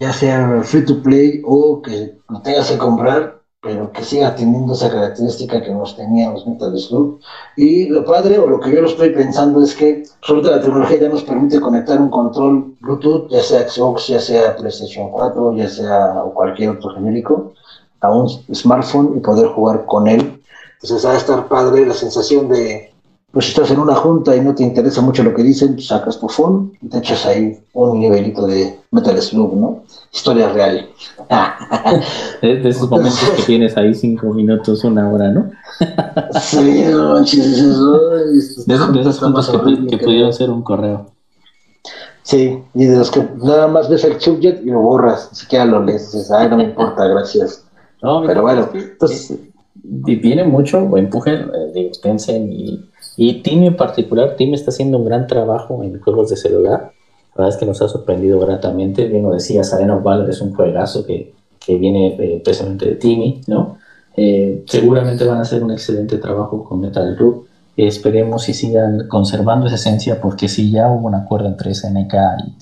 [0.00, 4.72] ya sea free to play o que lo tengas que comprar pero que siga teniendo
[4.72, 7.18] esa característica que nos tenían los Metal Slug.
[7.56, 11.00] Y lo padre, o lo que yo lo estoy pensando, es que sobre la tecnología
[11.00, 15.68] ya nos permite conectar un control Bluetooth, ya sea Xbox, ya sea PlayStation 4, ya
[15.68, 17.52] sea o cualquier otro genérico,
[18.00, 20.40] a un smartphone y poder jugar con él.
[20.74, 22.94] Entonces va a estar padre la sensación de
[23.30, 25.88] pues si estás en una junta y no te interesa mucho lo que dicen, pues
[25.88, 29.82] sacas tu phone y te echas ahí un nivelito de Metal Slug, ¿no?
[30.12, 30.88] Historia real.
[32.42, 35.50] de, esos momentos que tienes ahí cinco minutos, una hora, ¿no?
[36.40, 41.10] sí, no manches, eso, de, de esos puntos que, pudieron ser un correo.
[42.22, 45.66] Sí, y de los que nada más ves el subject y lo borras, ni siquiera
[45.66, 47.64] lo lees, dices, ay, no me importa, gracias.
[48.02, 49.38] No, pero bueno, entonces...
[49.80, 52.84] Viene mucho o empuje eh, de Tencent y
[53.20, 56.92] y Tim en particular, Tim está haciendo un gran trabajo en juegos de celular.
[57.34, 59.08] La verdad es que nos ha sorprendido gratamente.
[59.08, 62.94] Bien lo decía, Arena of Valor es un juegazo que, que viene eh, precisamente de
[62.94, 63.78] Timmy, ¿no?
[64.16, 67.44] Eh, seguramente van a hacer un excelente trabajo con Metal Slug.
[67.76, 72.14] esperemos y sigan conservando esa esencia, porque si ya hubo un acuerdo entre SNK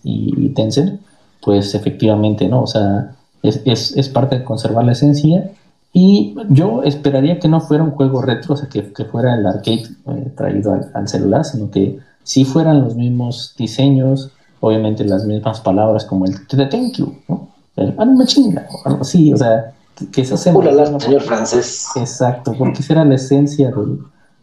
[0.05, 1.03] y, y, Tencent,
[1.43, 2.63] pues efectivamente, ¿no?
[2.63, 5.51] O sea, es, es, es parte de conservar la esencia
[5.99, 9.89] Y yo esperaría que no fuera un juego retro, o sea, que, fuera el arcade
[10.09, 14.31] eh, traído al, celular, sino que sí fueran los mismos diseños,
[14.61, 17.49] obviamente las mismas palabras como el thank you, ¿no?
[17.77, 19.73] El ah, me chinga, o algo así, o sea,
[20.13, 20.53] que, eso se...
[20.53, 21.87] señor francés.
[21.97, 23.73] Exacto, porque esa era la esencia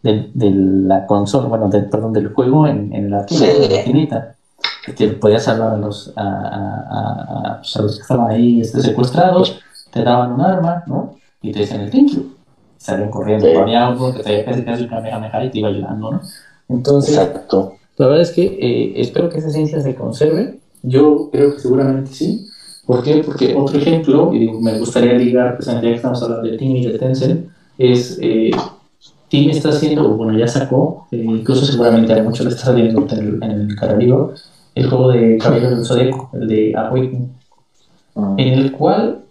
[0.02, 4.34] de, la consola, bueno, perdón, del juego en, en la maquinita.
[4.96, 9.60] Que podías hablar a los, a, a, pues, a, los que estaban ahí este, secuestrados,
[9.92, 11.14] te daban un arma, ¿no?
[11.44, 12.32] Y te dicen el thank you.
[12.78, 13.54] Salen corriendo, sí.
[13.54, 16.20] había algo que te casi casi Kamehameha y te iba ayudando, ¿no?
[16.68, 17.74] Entonces, Exacto.
[17.98, 20.58] la verdad es que eh, espero que esa ciencia se conserve.
[20.82, 22.46] Yo creo que seguramente sí.
[22.86, 23.22] ¿Por qué?
[23.24, 26.86] Porque otro ejemplo, y me gustaría ligar, pues ya que estamos hablando de Team y
[26.86, 28.50] de Tencent, es eh,
[29.30, 33.40] Team está haciendo, bueno, ya sacó, eh, incluso seguramente a muchos le está saliendo en
[33.42, 34.34] el, el
[34.74, 37.32] el juego de Caballeros del Zodíaco, el de Awakening,
[38.14, 38.34] mm.
[38.38, 39.24] en el cual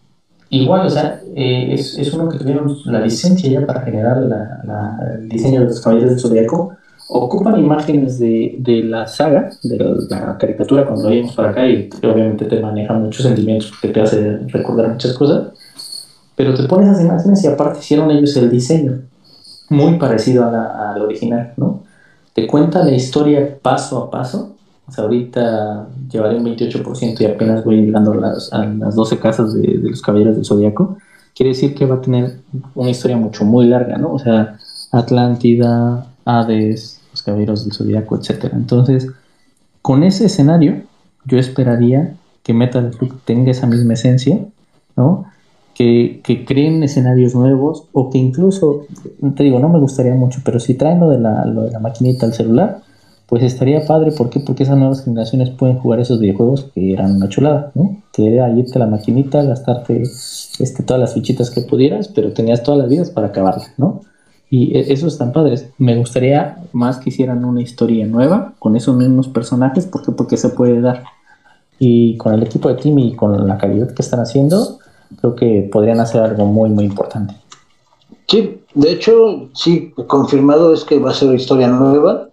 [0.54, 5.00] Igual, o sea, eh, es, es, uno que tuvieron la licencia ya para generar la,
[5.18, 6.76] el diseño de los caballeros del zodiaco.
[7.10, 9.78] Ocupan imágenes de, de la saga, de
[10.10, 14.00] la, caricatura cuando lo vimos para acá y obviamente te maneja muchos sentimientos que te
[14.00, 15.48] hace recordar muchas cosas.
[16.36, 19.02] Pero te pones esas imágenes y aparte hicieron ellos el diseño,
[19.70, 21.82] muy parecido al original, ¿no?
[22.34, 24.56] Te cuenta la historia paso a paso
[24.88, 29.20] o sea, ahorita llevaré un 28% y apenas voy llegando a las, a las 12
[29.20, 30.98] casas de, los caballeros del zodiaco.
[31.34, 32.40] Quiere decir que va a tener
[32.76, 34.14] una historia mucho, muy larga, ¿no?
[34.14, 34.58] O sea,
[34.92, 38.52] Atlántida, Hades, los caballeros del zodiaco, etc.
[38.54, 39.08] Entonces,
[39.82, 40.84] con ese escenario,
[41.26, 44.40] yo esperaría que Metal Slug tenga esa misma esencia,
[44.98, 45.26] ¿no?
[45.74, 48.86] Que, que, creen escenarios nuevos o que incluso,
[49.36, 51.80] te digo, no me gustaría mucho, pero si traen lo de la, lo de la
[51.80, 52.84] maquinita al celular,
[53.28, 54.40] pues estaría padre, ¿por qué?
[54.40, 57.98] Porque esas nuevas generaciones pueden jugar esos videojuegos que eran una chulada, ¿no?
[58.12, 62.64] Que era irte a la maquinita, gastarte este, todas las fichitas que pudieras, pero tenías
[62.64, 64.02] todas las vidas para acabarla, ¿no?
[64.50, 65.70] Y e, eso están padres.
[65.78, 70.12] Me gustaría más que hicieran una historia nueva con esos mismos personajes, ¿por qué?
[70.12, 71.04] Porque se puede dar.
[71.80, 74.80] Y con el equipo de team y con la calidad que están haciendo,
[75.20, 77.36] creo que podrían hacer algo muy, muy importante.
[78.28, 82.30] Sí, de hecho, sí, confirmado es que va a ser una historia nueva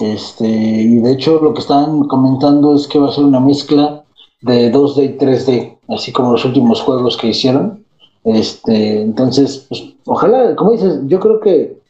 [0.00, 4.02] este, y de hecho lo que están comentando es que va a ser una mezcla
[4.40, 7.84] de 2D y 3D, así como los últimos juegos que hicieron.
[8.24, 11.80] Este, entonces, pues, ojalá, como dices, yo creo que,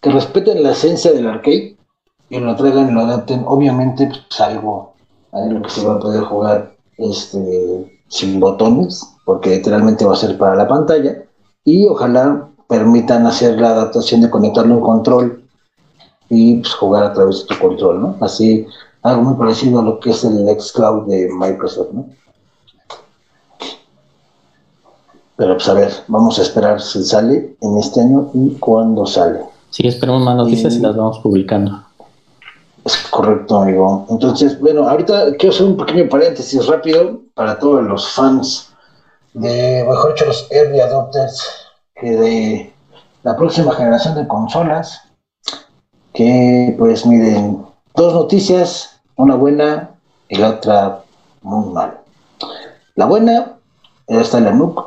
[0.00, 1.76] que respeten la esencia del arcade
[2.28, 3.44] y lo traigan y lo adapten.
[3.46, 4.94] Obviamente, pues algo,
[5.32, 10.36] algo que se va a poder jugar este, sin botones, porque literalmente va a ser
[10.38, 11.24] para la pantalla.
[11.64, 15.44] Y ojalá permitan hacer la adaptación de conectarlo a un control
[16.30, 18.16] y pues, jugar a través de tu control, ¿no?
[18.20, 18.66] Así,
[19.02, 22.06] algo muy parecido a lo que es el xCloud de Microsoft, ¿no?
[25.36, 29.40] Pero pues a ver, vamos a esperar si sale en este año y cuándo sale.
[29.70, 31.82] Sí, esperamos más noticias y, las vamos publicando.
[32.84, 34.06] Es correcto, amigo.
[34.10, 38.70] Entonces, bueno, ahorita quiero hacer un pequeño paréntesis rápido para todos los fans
[39.32, 41.42] de, mejor dicho, los early adopters
[41.94, 42.72] que de
[43.22, 45.09] la próxima generación de consolas
[46.12, 47.58] que pues miren,
[47.94, 49.90] dos noticias, una buena
[50.28, 51.04] y la otra
[51.42, 52.02] muy mala.
[52.96, 53.56] La buena,
[54.06, 54.84] está en la NUC.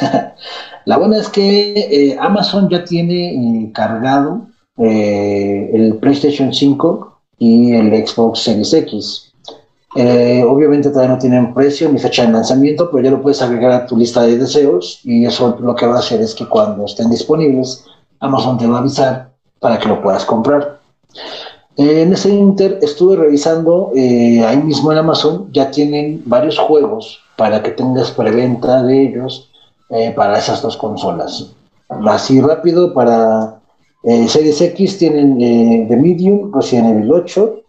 [0.84, 4.46] la buena es que eh, Amazon ya tiene eh, cargado
[4.78, 9.32] eh, el PlayStation 5 y el Xbox Series X.
[9.94, 13.86] obviamente todavía no tienen precio ni fecha de lanzamiento, pero ya lo puedes agregar a
[13.86, 17.10] tu lista de deseos y eso lo que va a hacer es que cuando estén
[17.10, 17.84] disponibles,
[18.20, 19.29] Amazon te va a avisar
[19.60, 20.80] para que lo puedas comprar.
[21.76, 27.20] Eh, en ese Inter estuve revisando, eh, ahí mismo en Amazon ya tienen varios juegos
[27.36, 29.50] para que tengas preventa de ellos
[29.90, 31.52] eh, para esas dos consolas.
[31.88, 33.60] Así rápido, para
[34.04, 35.38] Series X tienen
[35.88, 37.62] The Medium, Resident Evil 8,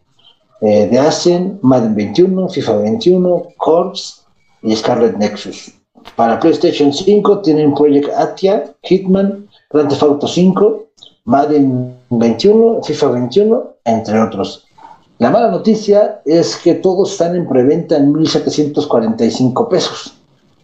[0.62, 4.24] The Ascent, Madden 21, FIFA 21, Corps
[4.62, 5.74] y Scarlet Nexus.
[6.16, 10.86] Para PlayStation 5 tienen Project Atia, Hitman, Grand Theft Auto 5,
[11.26, 14.66] Madden 21, FIFA 21, entre otros.
[15.20, 20.18] La mala noticia es que todos están en preventa en 1.745 pesos.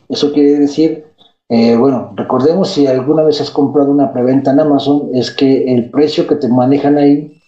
[0.10, 1.06] Eso quiere decir,
[1.50, 5.92] eh, bueno, recordemos si alguna vez has comprado una preventa en Amazon, es que el
[5.92, 7.40] precio que te manejan ahí,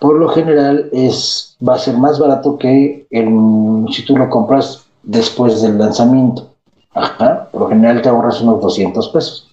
[0.00, 4.84] por lo general, es, va a ser más barato que el, si tú lo compras
[5.04, 6.48] después del lanzamiento.
[6.94, 9.45] Ajá, por lo general te ahorras unos 200 pesos.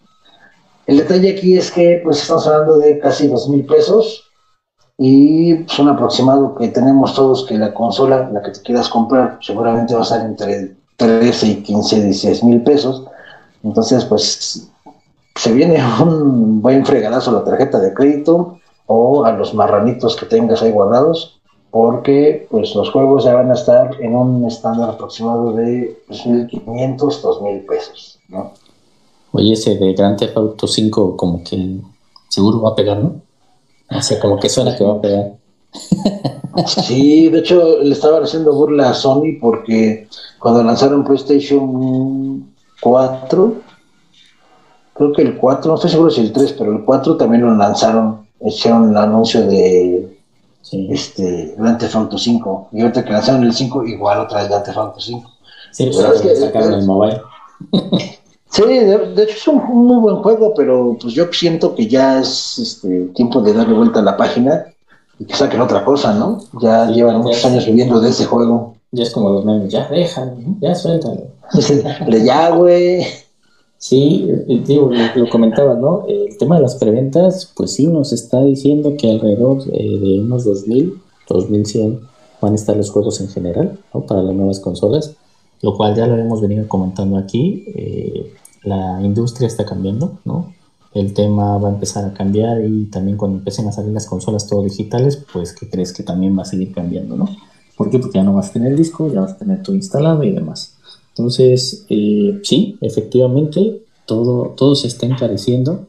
[0.86, 4.24] El detalle aquí es que pues estamos hablando de casi dos mil pesos
[4.98, 9.40] y pues, un aproximado que tenemos todos que la consola, la que te quieras comprar,
[9.42, 13.06] seguramente va a estar entre 13 y 15, 16 mil pesos.
[13.64, 14.70] Entonces, pues
[15.36, 20.26] se viene un buen fregadazo a la tarjeta de crédito o a los marranitos que
[20.26, 21.40] tengas ahí guardados,
[21.72, 27.22] porque pues los juegos ya van a estar en un estándar aproximado de 1.500, pues,
[27.24, 28.52] 2.000 pesos, ¿no?
[29.34, 31.80] Oye, ese de Grand Theft Auto 5 como que
[32.30, 33.22] seguro va a pegar, ¿no?
[33.90, 35.34] O sea, como que suena que va a pegar.
[36.68, 40.08] Sí, de hecho le estaban haciendo burla a Sony porque
[40.38, 43.54] cuando lanzaron PlayStation 4,
[44.94, 47.56] creo que el 4, no estoy seguro si el 3, pero el 4 también lo
[47.56, 50.16] lanzaron, hicieron el anuncio de
[50.72, 54.64] este Grand Theft Auto 5 y ahorita que lanzaron el 5 igual otra vez Grand
[54.64, 55.32] Theft Auto 5.
[55.72, 57.20] Sí, pero es que sacaron el mobile.
[58.54, 62.60] Sí, de, hecho es un, muy buen juego, pero pues yo siento que ya es
[62.60, 64.68] este, tiempo de darle vuelta a la página
[65.18, 66.39] y que saquen otra cosa, ¿no?
[66.62, 68.76] Ya llevan muchos años viviendo de ese juego.
[68.91, 71.30] Ya es como los memes, ya déjalo, ya suéltalo.
[72.08, 73.04] Le ya, güey.
[73.80, 76.06] Sí, eh, digo, lo, comentaba, ¿no?
[76.08, 80.45] El tema de las preventas, pues sí, nos está diciendo que alrededor eh, de unos
[80.45, 82.01] 2000, 2100
[82.39, 84.01] van a estar los juegos en general, ¿no?
[84.01, 85.16] Para las nuevas consolas,
[85.64, 87.66] lo cual ya lo hemos venido comentando aquí.
[87.76, 88.32] Eh,
[88.64, 90.53] la industria está cambiando, ¿no?
[90.93, 94.47] El tema va a empezar a cambiar y también cuando empiecen a salir las consolas
[94.47, 97.28] todo digitales, pues que crees que también va a seguir cambiando, ¿no?
[97.76, 97.97] ¿Por qué?
[97.97, 100.32] Porque ya no vas a tener el disco, ya vas a tener todo instalado y
[100.32, 100.78] demás.
[101.09, 105.88] Entonces, eh, sí, efectivamente, todo, todo se está encareciendo.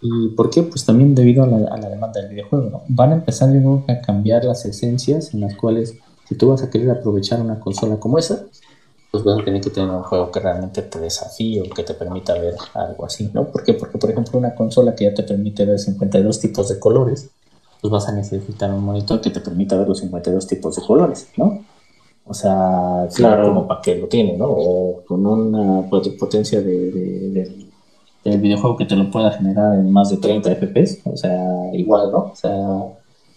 [0.00, 0.64] ¿Y por qué?
[0.64, 2.70] Pues también debido a la, demanda del videojuego.
[2.70, 2.82] ¿no?
[2.88, 3.50] Van a empezar
[3.88, 5.94] a cambiar las esencias en las cuales,
[6.28, 8.46] si tú vas a querer aprovechar una consola como esa,
[9.12, 11.92] pues vas a tener que tener un juego que realmente te desafíe o que te
[11.92, 13.44] permita ver algo así, ¿no?
[13.44, 13.74] ¿Por qué?
[13.74, 17.28] Porque, por ejemplo, una consola que ya te permite ver 52 tipos de colores,
[17.82, 21.28] pues vas a necesitar un monitor que te permita ver los 52 tipos de colores,
[21.36, 21.62] ¿no?
[22.24, 23.48] O sea, claro.
[23.48, 24.46] como para que lo tiene, ¿no?
[24.48, 27.66] O con una potencia de,
[28.24, 32.10] del videojuego que te lo pueda generar en más de 30 FPS, o sea, igual,
[32.10, 32.30] ¿no?
[32.32, 32.56] O sea,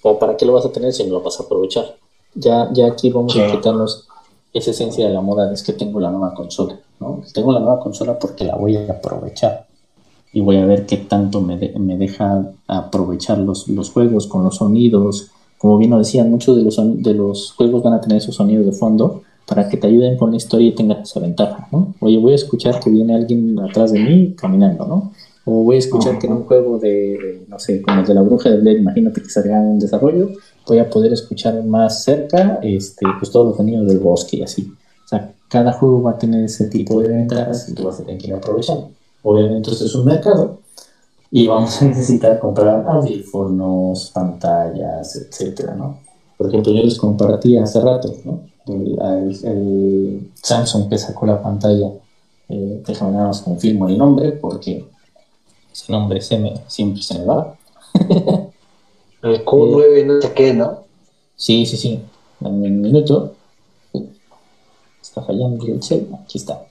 [0.04, 1.98] o para qué lo vas a tener si no lo vas a aprovechar.
[2.34, 4.08] Ya, ya aquí vamos a quitarnos
[4.56, 7.22] esa esencia de la moda es que tengo la nueva consola, ¿no?
[7.34, 9.68] Tengo la nueva consola porque la voy a aprovechar
[10.32, 14.56] y voy a ver qué tanto me, me deja aprovechar los, los, juegos con los
[14.56, 15.30] sonidos.
[15.58, 18.66] Como bien lo decían, muchos de los, de los juegos van a tener esos sonidos
[18.66, 21.94] de fondo para que te ayuden con la historia y tengas esa ventaja, ¿no?
[22.00, 25.12] Oye, voy a escuchar que viene alguien atrás de mí caminando, ¿no?
[25.46, 28.24] O voy a escuchar que en un juego de, no sé, como el de la
[28.24, 30.32] bruja de Blade, imagínate que salga en desarrollo,
[30.68, 34.74] voy a poder escuchar más cerca este, pues todos los sonidos del bosque y así.
[35.04, 38.04] O sea, cada juego va a tener ese tipo de ventajas y tú vas a
[38.04, 38.90] tener que ir aprovechando.
[39.22, 40.60] Obviamente esto es un mercado
[41.32, 46.00] y vamos a necesitar comprar audífonos, pantallas, etcétera, ¿no?
[46.38, 48.42] Por ejemplo, yo les compartí hace rato, ¿no?
[48.68, 51.92] El, Samsung que sacó la pantalla,
[52.50, 54.86] eh, déjame nada más confirmo el nombre porque
[55.76, 57.58] ese nombre se me, siempre se me va.
[59.22, 60.86] El Q9 no sé qué, ¿no?
[61.36, 62.00] Sí, sí, sí.
[62.40, 63.34] En un minuto.
[65.02, 66.08] Está fallando el cel.
[66.24, 66.66] Aquí está.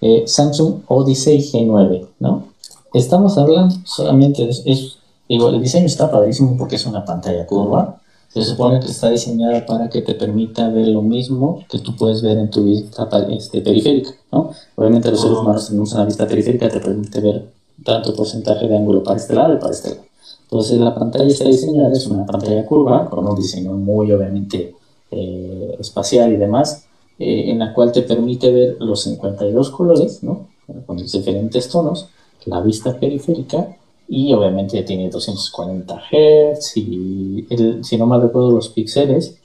[0.00, 2.48] Eh, Samsung Odyssey G9, ¿no?
[2.92, 8.00] Estamos hablando solamente de es, igual el diseño está padrísimo porque es una pantalla curva.
[8.28, 12.20] Se supone que está diseñada para que te permita ver lo mismo que tú puedes
[12.20, 14.50] ver en tu vista este, periférica, ¿no?
[14.74, 17.54] Obviamente los seres humanos tenemos una vista periférica que te permite ver
[17.84, 20.02] tanto porcentaje de ángulo para este lado y para este lado.
[20.42, 24.74] Entonces la pantalla está diseñada, es una pantalla curva, con un diseño muy obviamente
[25.10, 26.86] eh, espacial y demás,
[27.18, 30.48] eh, en la cual te permite ver los 52 colores, ¿no?
[30.86, 32.08] con diferentes tonos,
[32.46, 33.76] la vista periférica
[34.08, 37.46] y obviamente tiene 240 Hz y
[37.82, 39.36] si no mal recuerdo los píxeles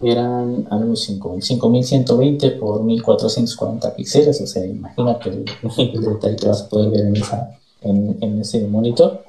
[0.00, 5.44] eran algo 5120 por 1440 píxeles, o sea, imagínate el,
[5.78, 9.24] el, detalle que vas a poder ver en, esa, en, en ese monitor.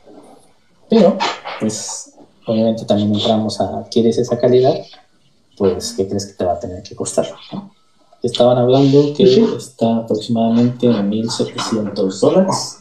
[0.90, 1.18] Pero,
[1.60, 2.14] pues,
[2.46, 4.76] obviamente también entramos a, ¿quieres esa calidad?
[5.58, 7.28] Pues, ¿qué crees que te va a tener que costar?
[8.22, 9.24] Estaban hablando que
[9.58, 12.80] está aproximadamente en 1.700 dólares.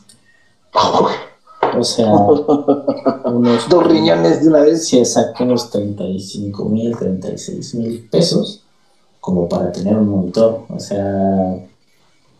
[1.76, 2.12] O sea,
[3.24, 3.68] unos...
[3.68, 4.86] Dos riñones de una vez.
[4.86, 8.62] Sí, exacto, unos 35 mil, 36 mil pesos
[9.20, 10.64] como para tener un monitor.
[10.68, 11.56] O sea,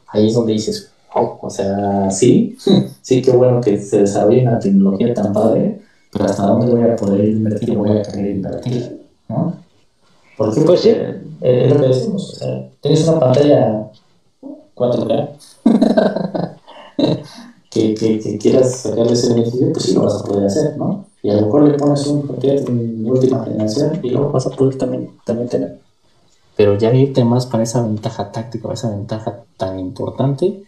[0.09, 2.57] ahí es donde dices, o sea, sí,
[3.03, 5.81] sí, qué bueno que se desarrolle una tecnología tan padre,
[6.13, 7.77] pero ¿hasta dónde voy a poder invertir?
[7.77, 9.57] Voy a querer invertir, ¿no?
[10.37, 10.91] Porque pues sí.
[10.91, 13.91] Eh, eh, lo que decimos, o sea, tienes una pantalla
[14.75, 15.29] 4K
[17.71, 21.05] que, que, que, quieras sacarle ese beneficio, pues sí lo vas a poder hacer, ¿no?
[21.23, 24.51] Y a lo mejor le pones un pantalla de última generación y luego vas a
[24.51, 25.79] poder también, también tener.
[26.57, 30.65] Pero ya irte más para esa ventaja táctica, esa ventaja tan importante,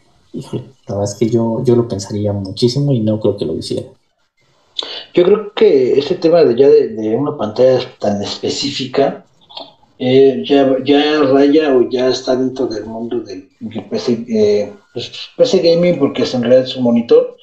[0.88, 3.86] La verdad es que yo, yo lo pensaría muchísimo y no creo que lo hiciera.
[5.14, 9.24] Yo creo que ese tema de ya de, una pantalla tan específica
[9.98, 13.48] eh, ya, ya raya o ya está dentro del mundo del
[13.88, 17.38] PC, eh, pues, Gaming porque es en realidad es un monitor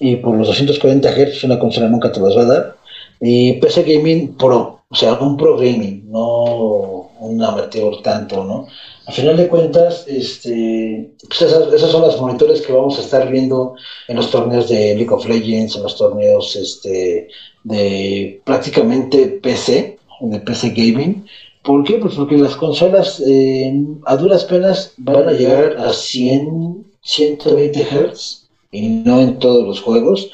[0.00, 2.76] y por los 240 Hz una consola nunca te las va a dar
[3.20, 8.66] y PC Gaming Pro, o sea, un Pro Gaming, no un amateur tanto, ¿no?
[9.06, 13.74] A final de cuentas, este, pues esas, son las monitores que vamos a estar viendo
[14.08, 17.28] en los torneos de League of Legends, en los torneos este,
[17.64, 21.26] de prácticamente PC, de PC Gaming.
[21.62, 21.94] ¿Por qué?
[21.98, 23.74] Pues porque las consolas eh,
[24.06, 29.82] a duras penas van a llegar a 100, 120 Hz y no en todos los
[29.82, 30.30] juegos.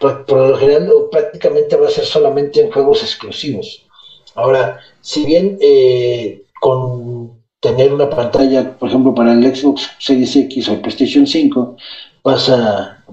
[0.00, 3.86] por lo general, prácticamente va a ser solamente en juegos exclusivos.
[4.34, 10.68] Ahora, si bien eh, con tener una pantalla, por ejemplo, para el Xbox Series X
[10.68, 11.76] o el PlayStation 5,
[12.24, 12.50] vas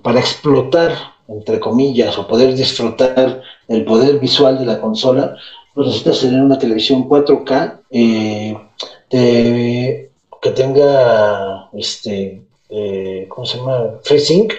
[0.02, 0.92] para explotar,
[1.28, 5.36] entre comillas, o poder disfrutar el poder visual de la consola,
[5.74, 8.58] pues necesitas tener una televisión 4K eh,
[10.42, 14.00] que tenga, este, eh, ¿cómo se llama?
[14.04, 14.54] FreeSync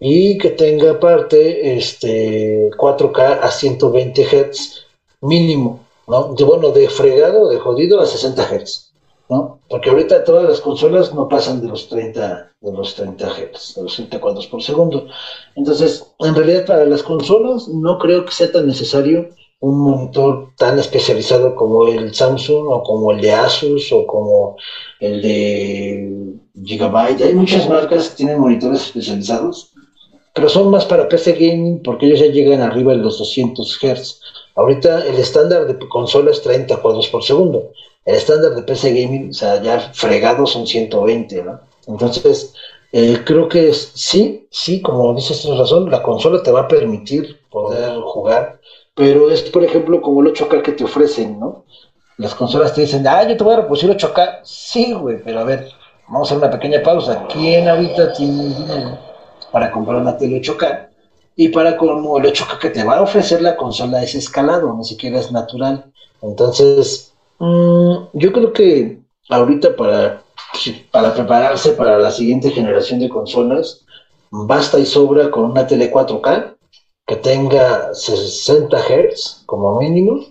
[0.00, 4.86] y que tenga aparte este 4K a 120 Hz
[5.22, 6.34] mínimo, ¿no?
[6.34, 8.85] De, bueno, de fregado, de jodido a 60 Hz.
[9.28, 9.60] ¿No?
[9.68, 13.82] Porque ahorita todas las consolas no pasan de los 30, de los 30 Hz, de
[13.82, 15.08] los 30 cuadros por segundo.
[15.54, 19.28] Entonces, en realidad para las consolas no creo que sea tan necesario
[19.60, 24.56] un monitor tan especializado como el Samsung o como el de Asus o como
[25.00, 27.22] el de Gigabyte.
[27.22, 29.72] Hay muchas marcas que tienen monitores especializados,
[30.34, 34.20] pero son más para PC gaming porque ellos ya llegan arriba de los 200 Hz.
[34.54, 37.72] Ahorita el estándar de consola es 30 cuadros por segundo.
[38.06, 41.60] El estándar de PC Gaming, o sea, ya fregados son 120, ¿no?
[41.88, 42.54] Entonces,
[42.92, 47.40] eh, creo que sí, sí, como dices, tienes razón, la consola te va a permitir
[47.50, 48.60] poder jugar,
[48.94, 51.64] pero es, por ejemplo, como el 8K que te ofrecen, ¿no?
[52.18, 54.40] Las consolas te dicen, ah, yo te voy a reproducir 8K.
[54.42, 55.68] Sí, güey, pero a ver,
[56.08, 57.26] vamos a hacer una pequeña pausa.
[57.30, 58.98] ¿Quién ahorita tiene dinero
[59.52, 60.88] para comprar una tele 8K?
[61.36, 64.84] Y para como el 8K que te va a ofrecer la consola es escalado, ni
[64.84, 65.92] siquiera es natural.
[66.22, 70.22] Entonces, Mm, yo creo que ahorita para,
[70.90, 73.84] para prepararse para la siguiente generación de consolas,
[74.30, 76.56] basta y sobra con una tele 4K
[77.06, 80.24] que tenga 60 Hz como mínimo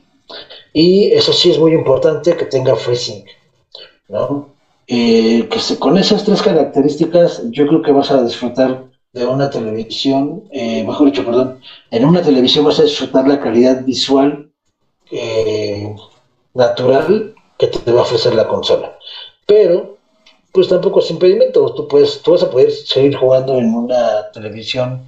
[0.73, 3.25] y eso sí es muy importante que tenga FreeSync,
[4.09, 4.49] ¿no?
[4.87, 10.43] Eh, que con esas tres características yo creo que vas a disfrutar de una televisión,
[10.51, 14.51] eh, mejor dicho, perdón, en una televisión vas a disfrutar la calidad visual
[15.09, 15.64] eh,
[16.55, 18.97] natural que te va a ofrecer la consola.
[19.45, 19.97] Pero,
[20.51, 21.73] pues tampoco es impedimento.
[21.73, 25.05] Tú, puedes, tú vas a poder seguir jugando en una televisión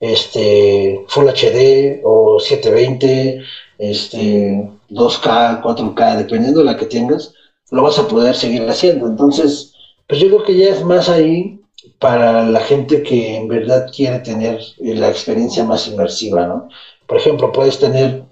[0.00, 3.42] este, Full HD o 720,
[3.78, 7.32] este, 2K, 4K, dependiendo de la que tengas,
[7.70, 9.06] lo vas a poder seguir haciendo.
[9.06, 9.72] Entonces,
[10.06, 11.60] pues yo creo que ya es más ahí
[11.98, 16.68] para la gente que en verdad quiere tener la experiencia más inmersiva, ¿no?
[17.06, 18.24] Por ejemplo, puedes tener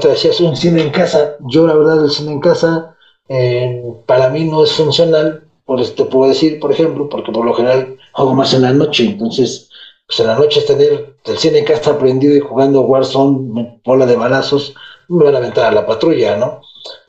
[0.00, 1.36] te decías un cine en casa.
[1.40, 2.96] Yo, la verdad, el cine en casa
[3.28, 5.44] eh, para mí no es funcional.
[5.64, 9.04] Por te puedo decir, por ejemplo, porque por lo general hago más en la noche.
[9.04, 9.68] Entonces,
[10.06, 14.06] pues en la noche es tener el cine en casa prendido y jugando Warzone, bola
[14.06, 14.74] de balazos,
[15.08, 16.60] me van a aventar a la patrulla, ¿no?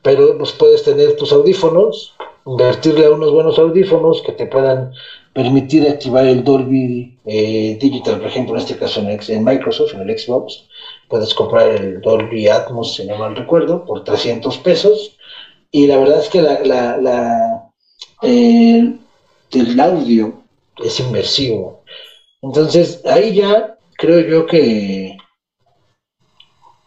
[0.02, 2.14] Pero pues puedes tener tus audífonos,
[2.46, 4.92] invertirle a unos buenos audífonos que te puedan
[5.32, 10.18] permitir activar el Dolby eh, Digital, por ejemplo, en este caso en Microsoft, en el
[10.18, 10.64] Xbox,
[11.08, 15.16] puedes comprar el Dolby Atmos, si no mal recuerdo, por 300 pesos.
[15.70, 17.70] Y la verdad es que la,
[18.22, 18.94] eh,
[19.50, 20.42] el audio
[20.82, 21.82] es inmersivo.
[22.42, 25.16] Entonces, ahí ya creo yo que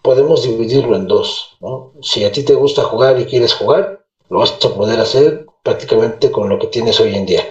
[0.02, 1.58] podemos dividirlo en dos.
[2.02, 6.32] Si a ti te gusta jugar y quieres jugar, lo vas a poder hacer prácticamente
[6.32, 7.44] con lo que tienes hoy en día.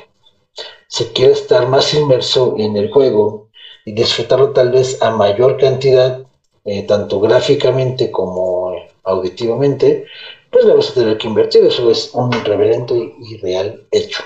[0.89, 3.49] Si quieres estar más inmerso en el juego
[3.85, 6.27] y disfrutarlo tal vez a mayor cantidad,
[6.65, 10.07] eh, tanto gráficamente como auditivamente,
[10.51, 11.65] pues le vas a tener que invertir.
[11.65, 14.23] Eso es un reverente y, real hecho.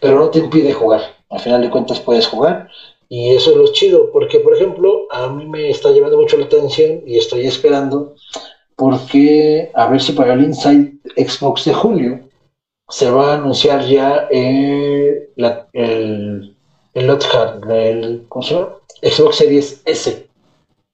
[0.00, 1.16] Pero no te impide jugar.
[1.30, 2.68] Al final de cuentas puedes jugar.
[3.08, 6.46] Y eso es lo chido, porque por ejemplo, a mí me está llevando mucho la
[6.46, 8.14] atención y estoy esperando
[8.76, 12.20] porque a ver si para el Inside Xbox de julio
[12.88, 16.56] se va a anunciar ya eh, el,
[16.94, 17.18] el,
[17.64, 18.80] el, ¿cómo?
[19.02, 20.26] Xbox Series S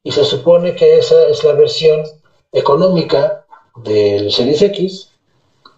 [0.08, 2.02] y se supone que esa es la versión
[2.50, 3.44] económica
[3.84, 5.10] del Series X.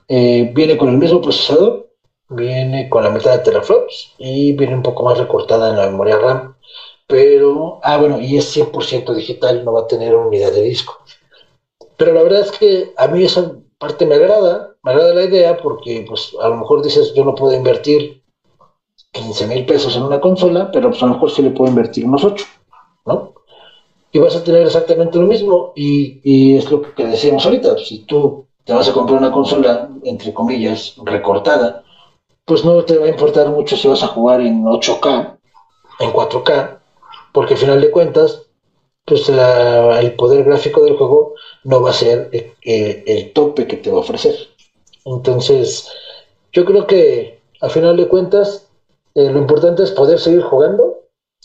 [0.07, 1.91] Eh, viene con el mismo procesador,
[2.29, 6.17] viene con la mitad de teraflops y viene un poco más recortada en la memoria
[6.19, 6.55] RAM.
[7.09, 11.03] Pero, ah, bueno, y es 100% digital, no va a tener unidad de disco.
[11.97, 15.57] Pero la verdad es que a mí esa parte me agrada, me agrada la idea
[15.57, 18.23] porque pues a lo mejor dices yo no puedo invertir
[19.11, 22.05] 15 mil pesos en una consola, pero pues a lo mejor sí le puedo invertir
[22.05, 22.45] unos 8,
[23.07, 23.40] ¿no?
[24.13, 28.01] Y vas a tener exactamente lo mismo y, y es lo que decíamos ahorita, si
[28.01, 31.85] tú te vas a comprar una consola, entre comillas, recortada,
[32.45, 35.39] pues no te va a importar mucho si vas a jugar en 8K,
[36.01, 36.79] en 4K,
[37.33, 38.47] porque al final de cuentas,
[39.05, 41.35] pues el poder gráfico del juego
[41.65, 44.35] no va a ser eh, eh, el tope que te va a ofrecer.
[45.05, 45.89] Entonces,
[46.53, 48.69] yo creo que al final de cuentas,
[49.15, 51.05] eh, lo importante es poder seguir jugando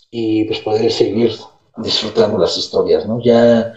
[0.10, 1.36] y pues poder seguir
[1.78, 3.20] disfrutando las historias, ¿no?
[3.22, 3.74] Ya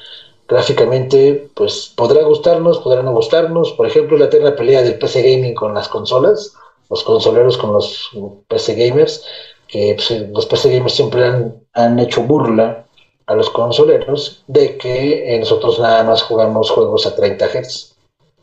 [0.49, 3.73] gráficamente, pues podrá gustarnos, podrá no gustarnos.
[3.73, 6.55] Por ejemplo, la eterna pelea del PC Gaming con las consolas,
[6.89, 8.11] los consoleros con los
[8.49, 9.25] PC Gamers,
[9.67, 12.87] que pues, los PC Gamers siempre han, han, hecho burla
[13.27, 17.95] a los consoleros de que nosotros nada más jugamos juegos a 30 Hz,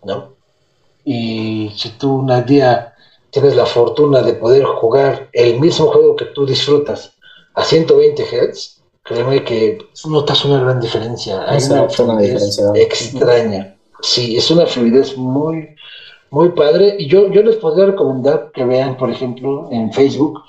[0.03, 0.36] ¿no?
[1.03, 2.93] Y si tú un día
[3.32, 7.14] tienes la fortuna de poder jugar el mismo juego que tú disfrutas
[7.56, 8.74] a 120 Hz,
[9.06, 9.78] créeme que
[10.08, 11.43] notas una gran diferencia.
[11.47, 13.78] Hay una fluidez extraña.
[14.01, 15.76] Sí, es una fluidez muy,
[16.32, 16.95] muy padre.
[16.97, 20.41] Y yo, yo les podría recomendar que vean, por ejemplo, en Facebook,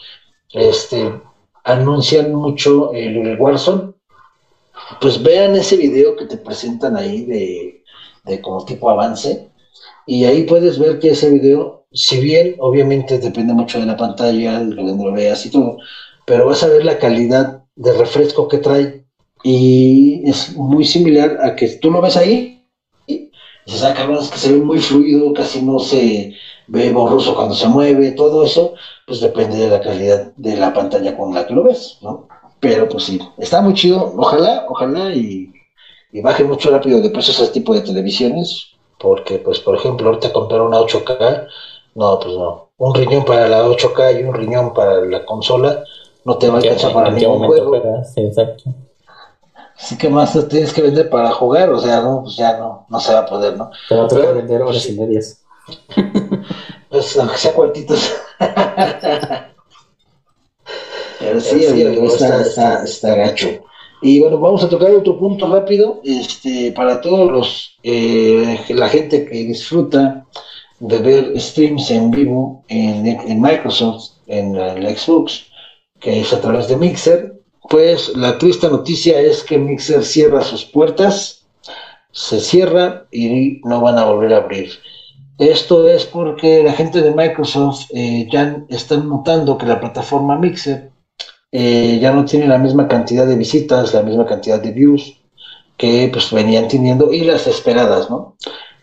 [0.53, 1.21] este,
[1.65, 3.93] anuncian mucho el, Warzone.
[5.01, 7.85] Pues vean ese video que te presentan ahí de,
[8.25, 9.51] de como tipo avance.
[10.07, 14.61] Y ahí puedes ver que ese video, si bien obviamente depende mucho de la pantalla,
[14.61, 15.77] de lo veas y todo,
[16.25, 19.05] pero vas a ver la calidad de refresco que trae.
[19.43, 22.57] Y es muy similar a que tú lo ves ahí
[23.66, 26.35] se saca es que se ve muy fluido, casi no se
[26.68, 28.74] ve borroso cuando se mueve, todo eso,
[29.07, 32.29] pues depende de la calidad de la pantalla con la que lo ves, ¿no?
[32.61, 35.53] Pero pues sí, está muy chido, ojalá, ojalá y,
[36.22, 38.68] baje mucho rápido de precio ese tipo de televisiones,
[38.99, 41.49] porque pues por ejemplo ahorita comprar una 8K,
[41.97, 45.85] no, pues no, un riñón para la 8K y un riñón para la consola
[46.27, 48.03] no te va a alcanzar para ningún juego.
[48.16, 48.74] exacto.
[49.79, 52.99] Así que más tienes que vender para jugar, o sea, no, pues ya no, no
[52.99, 53.70] se va a poder, ¿no?
[53.89, 55.43] Te va a tocar vender horas pues y medias.
[56.89, 58.14] Pues aunque sea cuartitos.
[61.18, 63.49] Pero sí, sí está, está, está, gacho.
[64.01, 69.27] Y bueno, vamos a tocar otro punto rápido, este, para todos los, eh, la gente
[69.27, 70.24] que disfruta
[70.79, 75.47] de ver streams en vivo en, en Microsoft, en el Xbox,
[76.01, 80.64] que es a través de Mixer, pues la triste noticia es que Mixer cierra sus
[80.64, 81.47] puertas,
[82.12, 84.70] se cierra y no van a volver a abrir.
[85.38, 90.90] Esto es porque la gente de Microsoft eh, ya están notando que la plataforma Mixer
[91.53, 95.20] eh, ya no tiene la misma cantidad de visitas, la misma cantidad de views
[95.76, 98.36] que pues venían teniendo y las esperadas, ¿no?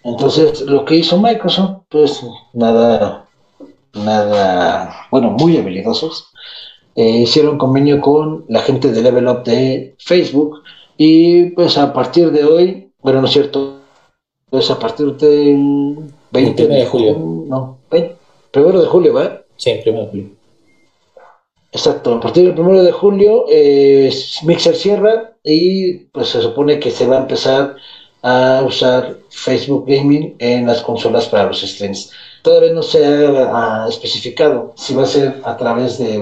[0.04, 3.26] Entonces lo que hizo Microsoft, pues nada,
[3.94, 6.33] nada, bueno, muy habilidosos,
[6.96, 10.62] eh, hicieron convenio con la gente de Level Up de Facebook
[10.98, 13.80] y pues a partir de hoy, bueno, no es cierto,
[14.50, 15.98] pues a partir del
[16.32, 17.18] 20 de, julio,
[17.48, 17.80] no,
[18.52, 19.42] primero de julio, ¿va?
[19.56, 20.30] Sí, primero de julio.
[21.72, 24.14] Exacto, a partir del primero de julio eh,
[24.44, 27.76] Mixer cierra y pues se supone que se va a empezar
[28.22, 32.12] a usar Facebook Gaming en las consolas para los streams.
[32.44, 36.22] Todavía no se ha especificado si va a ser a través de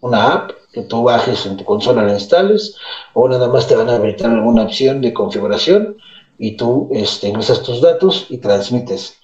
[0.00, 2.74] una app que tú bajes en tu consola, la instales,
[3.14, 5.96] o nada más te van a habilitar alguna opción de configuración
[6.38, 9.18] y tú este, ingresas tus datos y transmites.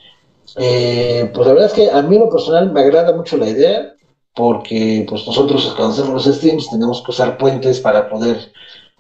[0.56, 3.94] Eh, pues la verdad es que a mí lo personal me agrada mucho la idea,
[4.34, 8.52] porque pues nosotros cuando hacemos los streams tenemos que usar puentes para poder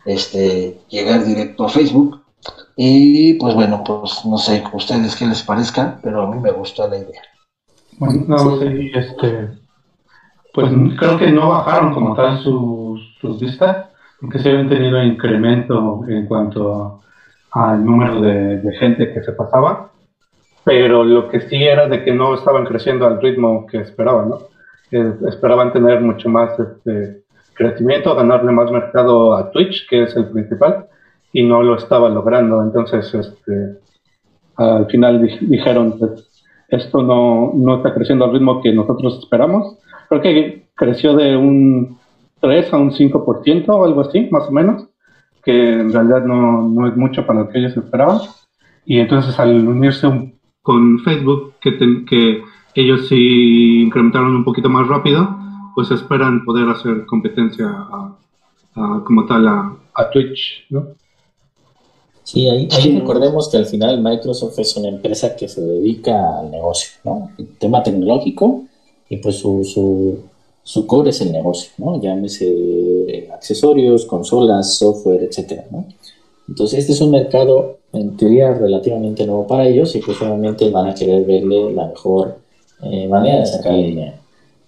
[0.04, 2.21] este, llegar directo a Facebook
[2.76, 6.88] y pues bueno, pues no sé ustedes qué les parezca, pero a mí me gusta
[6.88, 7.22] la idea.
[7.98, 9.50] Bueno, no, sí, este,
[10.52, 13.88] pues creo que no bajaron como tal sus, sus vistas,
[14.20, 17.02] porque se habían tenido incremento en cuanto
[17.52, 19.90] al número de, gente que se pasaba,
[20.64, 24.38] pero lo que sí era de que no estaban creciendo al ritmo que esperaban, ¿no?
[25.28, 27.22] esperaban tener mucho más este,
[27.54, 30.86] crecimiento, ganarle más mercado a Twitch, que es el principal,
[31.32, 32.62] y no lo estaba logrando.
[32.62, 33.78] Entonces, este,
[34.56, 36.28] al final dijeron, pues,
[36.68, 39.78] esto no, no está creciendo al ritmo que nosotros esperamos.
[40.08, 41.98] Creo que creció de un
[42.40, 44.88] 3 a un 5% o algo así, más o menos,
[45.44, 48.18] que en realidad no, no es mucho para lo que ellos esperaban.
[48.84, 51.76] Y entonces al unirse con Facebook, que,
[52.06, 52.42] que
[52.74, 55.36] ellos sí incrementaron un poquito más rápido,
[55.74, 58.16] pues esperan poder hacer competencia a,
[59.04, 60.88] como tal a, Twitch, ¿no?
[62.24, 62.68] Sí, ahí,
[62.98, 67.30] recordemos que al final Microsoft es una empresa que se dedica al negocio, ¿no?
[67.36, 68.62] El tema tecnológico
[69.08, 70.18] y pues su, su,
[70.62, 72.00] su core es el negocio, ¿no?
[72.00, 75.84] Llámese accesorios, consolas, software, etcétera, ¿no?
[76.48, 80.88] Entonces este es un mercado en teoría relativamente nuevo para ellos y pues obviamente van
[80.88, 82.38] a querer verle la mejor
[82.82, 84.12] eh, manera de sacar el dinero.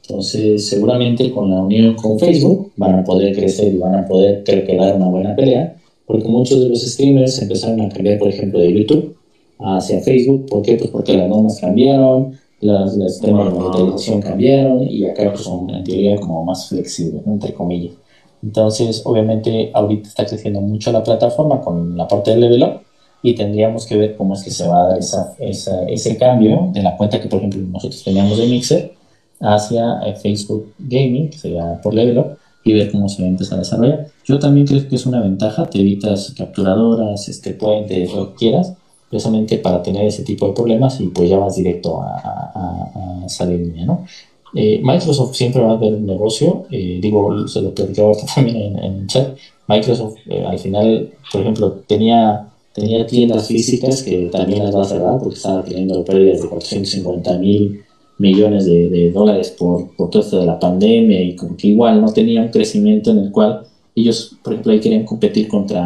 [0.03, 4.45] Entonces, seguramente con la unión con Facebook van a poder crecer y van a poder,
[4.45, 5.77] creo que, dar una buena pelea,
[6.07, 9.17] porque muchos de los streamers empezaron a cambiar, por ejemplo, de YouTube
[9.59, 10.47] hacia Facebook.
[10.47, 10.77] ¿Por qué?
[10.77, 15.71] Pues porque las normas cambiaron, las, los temas de monetización cambiaron y acá pues, son
[15.71, 17.95] en teoría como más flexibles, entre comillas.
[18.43, 22.81] Entonces, obviamente, ahorita está creciendo mucho la plataforma con la parte del level up
[23.23, 26.83] y tendríamos que ver cómo es que se va a dar esa, ese cambio de
[26.83, 28.93] la cuenta que, por ejemplo, nosotros teníamos de Mixer
[29.41, 33.31] hacia eh, Facebook Gaming, que sería por Level Up, y ver cómo se va a
[33.31, 34.09] empezar a desarrollar.
[34.25, 38.73] Yo también creo que es una ventaja, te evitas capturadoras, este, puentes, lo que quieras,
[39.11, 43.29] precisamente para tener ese tipo de problemas y pues ya vas directo a, a, a
[43.29, 44.07] salir línea, ¿no?
[44.55, 48.79] Eh, Microsoft siempre va a ver un negocio, eh, digo, se lo platicaba también en,
[48.79, 49.37] en, el chat,
[49.69, 55.19] Microsoft al final, por ejemplo, tenía, tenía tiendas físicas que también las va a cerrar
[55.19, 57.84] porque estaba teniendo pérdidas de 450 mil
[58.19, 62.43] millones de, dólares por, todo esto de la pandemia y como que igual no tenía
[62.43, 63.63] un crecimiento en el cual
[63.97, 65.85] ellos, por ejemplo, querían competir contra,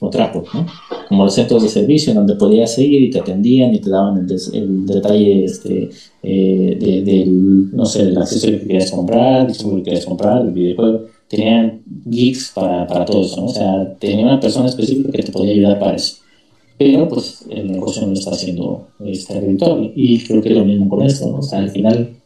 [0.00, 0.42] Apple.
[1.08, 4.86] Como los centros de servicio donde podías seguir y te atendían y te daban el,
[4.86, 5.90] detalle este,
[6.22, 10.50] eh, de, del, no sé, el accesorio que querías comprar, el que querías comprar, el
[10.50, 11.02] videojuego.
[11.28, 13.44] Tenían geeks para, para todo eso.
[13.44, 16.21] O sea, tenía una persona específica que te podía ayudar para eso
[16.82, 19.92] pero pues el negocio no está haciendo está rentable.
[19.94, 22.16] Y creo que es lo mismo con esto, O sea, al final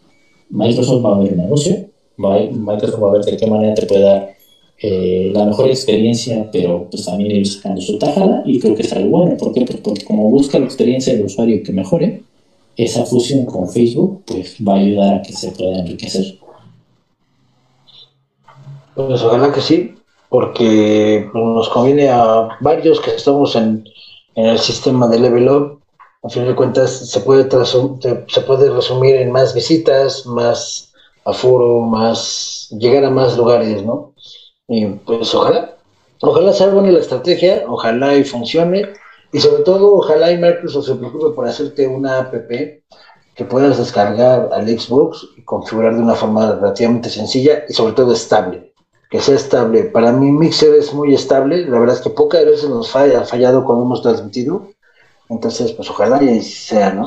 [0.48, 1.86] Microsoft va a ver el negocio,
[2.16, 4.34] Microsoft va a ver de qué manera te puede dar
[4.78, 8.92] eh, la mejor experiencia, pero pues también ir sacando su tajada y creo que es
[8.92, 9.36] algo bueno.
[9.36, 9.66] ¿Por qué?
[9.66, 12.22] Pues porque como busca la experiencia del usuario que mejore,
[12.76, 16.38] esa fusión con Facebook pues va a ayudar a que se pueda enriquecer.
[18.94, 19.92] Pues ojalá que sí,
[20.30, 23.84] porque nos conviene a varios que estamos en
[24.36, 25.80] en el sistema de Level Up,
[26.22, 30.92] a fin de cuentas, se puede, se puede resumir en más visitas, más
[31.24, 34.12] aforo, más llegar a más lugares, ¿no?
[34.68, 35.76] Y pues ojalá,
[36.20, 38.92] ojalá sea buena la estrategia, ojalá y funcione,
[39.32, 42.34] y sobre todo, ojalá y Microsoft se preocupe por hacerte una app
[43.34, 48.12] que puedas descargar al Xbox y configurar de una forma relativamente sencilla y sobre todo
[48.12, 48.75] estable
[49.10, 49.84] que sea estable.
[49.84, 53.64] Para mí Mixer es muy estable, la verdad es que pocas veces nos falla, fallado
[53.64, 54.68] cuando hemos transmitido,
[55.28, 57.04] entonces pues ojalá y sea, ¿no?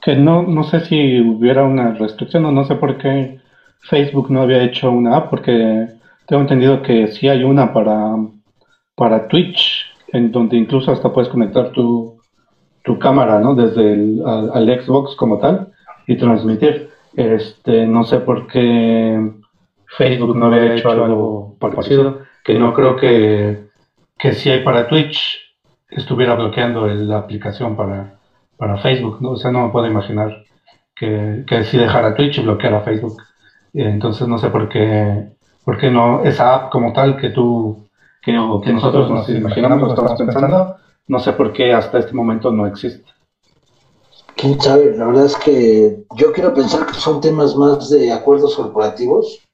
[0.00, 3.40] Que no, no sé si hubiera una restricción o no sé por qué
[3.80, 5.88] Facebook no había hecho una app, porque
[6.26, 8.16] tengo entendido que sí hay una para,
[8.94, 12.16] para Twitch, en donde incluso hasta puedes conectar tu,
[12.84, 13.54] tu cámara, ¿no?
[13.54, 15.72] Desde el al Xbox como tal
[16.06, 16.90] y transmitir.
[17.14, 19.32] Este, no sé por qué
[19.88, 23.68] Facebook no había hecho algo parecido, que no creo que,
[24.18, 25.38] que si hay para Twitch
[25.88, 28.18] estuviera bloqueando la aplicación para,
[28.56, 29.32] para Facebook, ¿no?
[29.32, 30.44] O sea, no me puedo imaginar
[30.94, 33.22] que, que si dejara Twitch y bloqueara Facebook.
[33.72, 35.28] Entonces no sé por qué,
[35.64, 37.86] por qué no, esa app como tal que tú,
[38.22, 40.76] que, que nosotros nos imaginamos, estamos pensando,
[41.08, 43.10] no sé por qué hasta este momento no existe.
[44.34, 48.54] Quién sabe, la verdad es que yo quiero pensar que son temas más de acuerdos
[48.54, 49.45] corporativos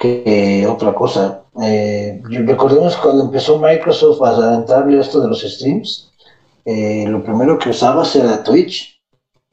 [0.00, 1.44] que otra cosa.
[1.62, 6.10] Eh, recordemos cuando empezó Microsoft a entrarle esto de los streams,
[6.64, 8.98] eh, lo primero que usabas era Twitch.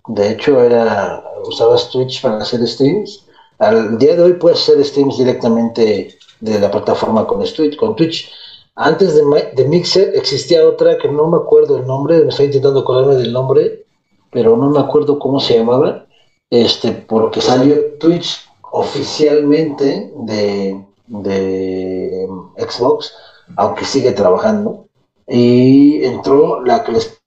[0.07, 3.25] De hecho, era usabas Twitch para hacer streams.
[3.59, 7.75] Al día de hoy puedes hacer streams directamente de la plataforma con Twitch.
[7.75, 8.31] Con Twitch.
[8.75, 9.23] Antes de,
[9.53, 13.33] de Mixer existía otra que no me acuerdo el nombre, me estoy intentando acordarme del
[13.33, 13.85] nombre,
[14.31, 16.05] pero no me acuerdo cómo se llamaba.
[16.49, 23.13] Este, por lo que salió Twitch oficialmente de, de Xbox,
[23.55, 24.85] aunque sigue trabajando.
[25.27, 27.17] Y entró la que les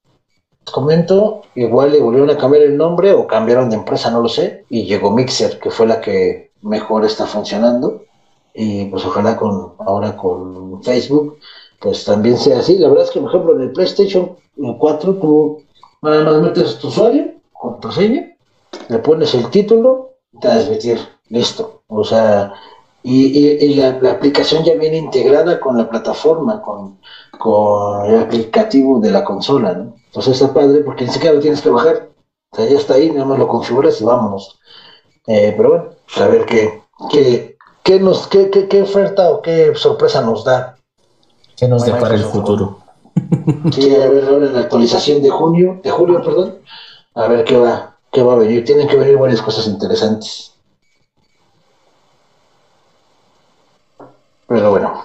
[0.73, 4.65] comento, igual le volvieron a cambiar el nombre o cambiaron de empresa, no lo sé,
[4.69, 8.05] y llegó Mixer, que fue la que mejor está funcionando.
[8.55, 11.39] Y pues ojalá con ahora con Facebook,
[11.81, 12.79] pues también sea así.
[12.79, 14.37] La verdad es que, por ejemplo, en el PlayStation
[14.79, 15.63] 4 tú
[16.03, 18.37] nada más metes tu usuario, contraseña,
[18.89, 20.99] le pones el título, transmitir
[21.31, 21.83] listo.
[21.89, 22.53] O sea,
[23.03, 26.99] y, la, aplicación ya viene integrada con la plataforma, con,
[27.39, 29.95] con el aplicativo de la consola, ¿no?
[30.07, 32.11] Entonces está padre porque ni siquiera lo tienes que bajar.
[32.51, 34.59] O sea, ya está ahí, nada más lo configuras y vámonos.
[35.27, 35.85] Eh, pero bueno,
[36.17, 40.77] a ver qué, qué, qué, nos, qué, qué, qué oferta o qué sorpresa nos da.
[41.57, 42.79] ¿Qué nos depara el futuro?
[43.73, 46.59] Sí, a ver ahora en la actualización de junio, de julio, perdón,
[47.15, 48.65] a ver qué va, qué va a venir.
[48.65, 50.50] Tienen que venir varias cosas interesantes.
[54.51, 55.05] Pero bueno,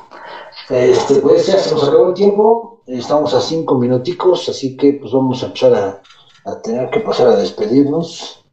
[0.71, 5.13] este, pues ya se nos acabó el tiempo, estamos a cinco minuticos, así que pues
[5.13, 6.01] vamos a empezar a,
[6.49, 8.43] a tener que pasar a despedirnos.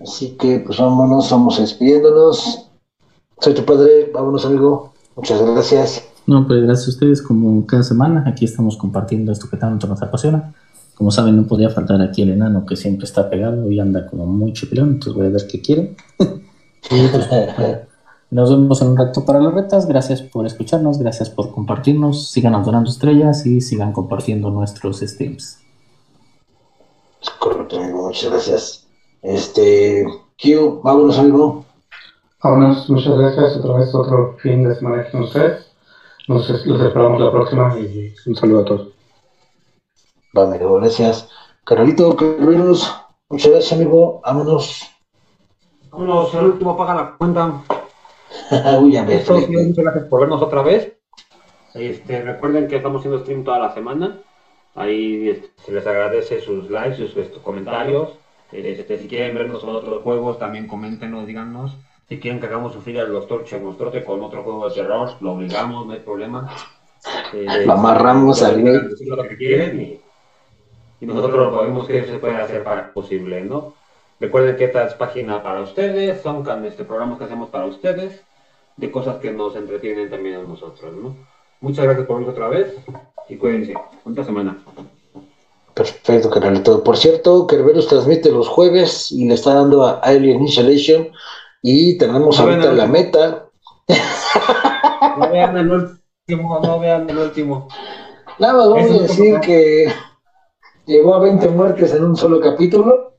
[0.00, 2.70] Así que pues vámonos, vamos despidiéndonos.
[3.38, 6.08] Soy tu padre, vámonos amigo, muchas gracias.
[6.26, 8.24] No, pues gracias a ustedes como cada semana.
[8.26, 10.54] Aquí estamos compartiendo esto que tanto nos apasiona.
[10.94, 14.24] Como saben, no podía faltar aquí el enano que siempre está pegado y anda como
[14.24, 15.96] muy chipilón, entonces voy a ver qué quiere.
[18.30, 19.86] Nos vemos en un rato para las retas.
[19.86, 22.28] Gracias por escucharnos, gracias por compartirnos.
[22.30, 25.58] Sigan donando estrellas y sigan compartiendo nuestros streams.
[27.40, 28.86] Correcto, amigo, muchas gracias.
[29.22, 30.06] Este,
[30.40, 31.64] Q, vámonos, amigo.
[32.42, 33.56] Vámonos, muchas gracias.
[33.56, 35.66] Otra vez otro fin de semana con ustedes.
[36.28, 38.88] Nos los esperamos la próxima y un saludo a todos.
[40.38, 41.28] Va, amigo, gracias.
[41.64, 42.94] Carolito, Carolinos,
[43.28, 44.20] muchas gracias, amigo.
[44.24, 44.82] Vámonos.
[45.90, 47.64] Vámonos, el último paga la cuenta.
[48.80, 49.64] Uy, Felipe.
[49.66, 50.92] muchas gracias por vernos otra vez.
[51.74, 54.18] Este, recuerden que estamos haciendo stream toda la semana.
[54.74, 58.10] Ahí este, se les agradece sus likes, sus, sus comentarios.
[58.52, 61.76] Este, si quieren vernos con otros juegos, también coméntenos, díganos.
[62.08, 65.10] Si quieren que hagamos sufrir a los torches, nos trote con otro juego de terror,
[65.20, 66.50] lo obligamos, no hay problema.
[67.32, 70.00] Eh, Lo amarramos al lo que quieren y,
[71.00, 73.74] y nosotros lo podemos que se puede hacer para posible, ¿no?
[74.20, 78.20] Recuerden que esta es página para ustedes, son este, programas que hacemos para ustedes,
[78.76, 81.16] de cosas que nos entretienen también a nosotros, ¿no?
[81.60, 82.74] Muchas gracias por vernos otra vez
[83.28, 83.74] y cuídense.
[84.04, 84.58] Buena semana.
[85.74, 86.84] Perfecto, Carolito.
[86.84, 91.08] Por cierto, Kerberos transmite los jueves y le está dando a Alien Insulation.
[91.62, 93.46] Y tenemos No, ahorita la meta.
[95.18, 97.68] No vean el último, no vean el último.
[98.38, 99.92] Nada más vamos a decir que
[100.86, 103.09] llegó a 20 muertes en un solo capítulo.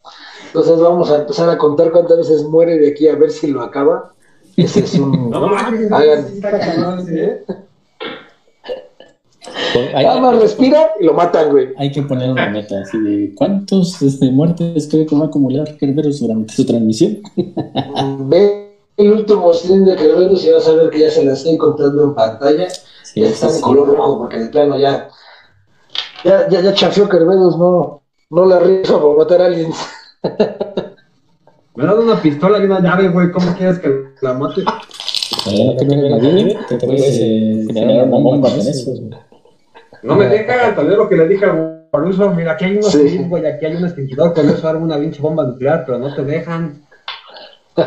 [0.54, 3.62] Entonces vamos a empezar a contar cuántas veces muere de aquí a ver si lo
[3.62, 4.12] acaba.
[4.58, 5.30] Ese es un.
[5.32, 6.28] No Hagan.
[7.10, 7.46] ¿eh?
[9.96, 11.70] Hay, Nada más respira y lo matan, güey.
[11.78, 15.78] hay que poner una meta así de cuántos este, muertes cree que va a acumular
[15.78, 17.20] Kerberos durante su transmisión.
[18.20, 21.58] Ve el último stream de Kerberos y vas a ver que ya se la estoy
[21.58, 22.68] contando en pantalla.
[23.04, 23.62] Sí, ya está en sí.
[23.62, 25.08] color rojo porque de plano ya.
[26.26, 29.72] Ya, ya, ya chafió Kerberos, no, no la rifa por matar a alguien.
[31.76, 33.32] Me das una pistola y una llave, güey.
[33.32, 33.90] ¿Cómo quieres que
[34.22, 34.64] la mate?
[35.46, 37.18] Bueno, que ver la llave, te puedes
[37.68, 38.92] generar una bomba con eso.
[38.92, 39.10] güey.
[40.04, 42.92] No me deja, tal vez lo que le dije a Baruso, mira, aquí hay unos
[42.92, 43.18] Sí.
[43.28, 46.24] güey, aquí hay un extinguidor, con eso armo una pinche bomba nuclear, pero no te
[46.24, 46.86] dejan.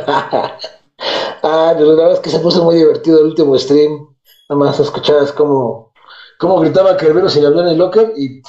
[1.46, 4.08] Ah, pero la verdad es que se puso muy divertido el último stream.
[4.48, 5.92] Nada más escuchabas cómo,
[6.38, 8.40] cómo gritaba Kerberos sin hablar en el locker y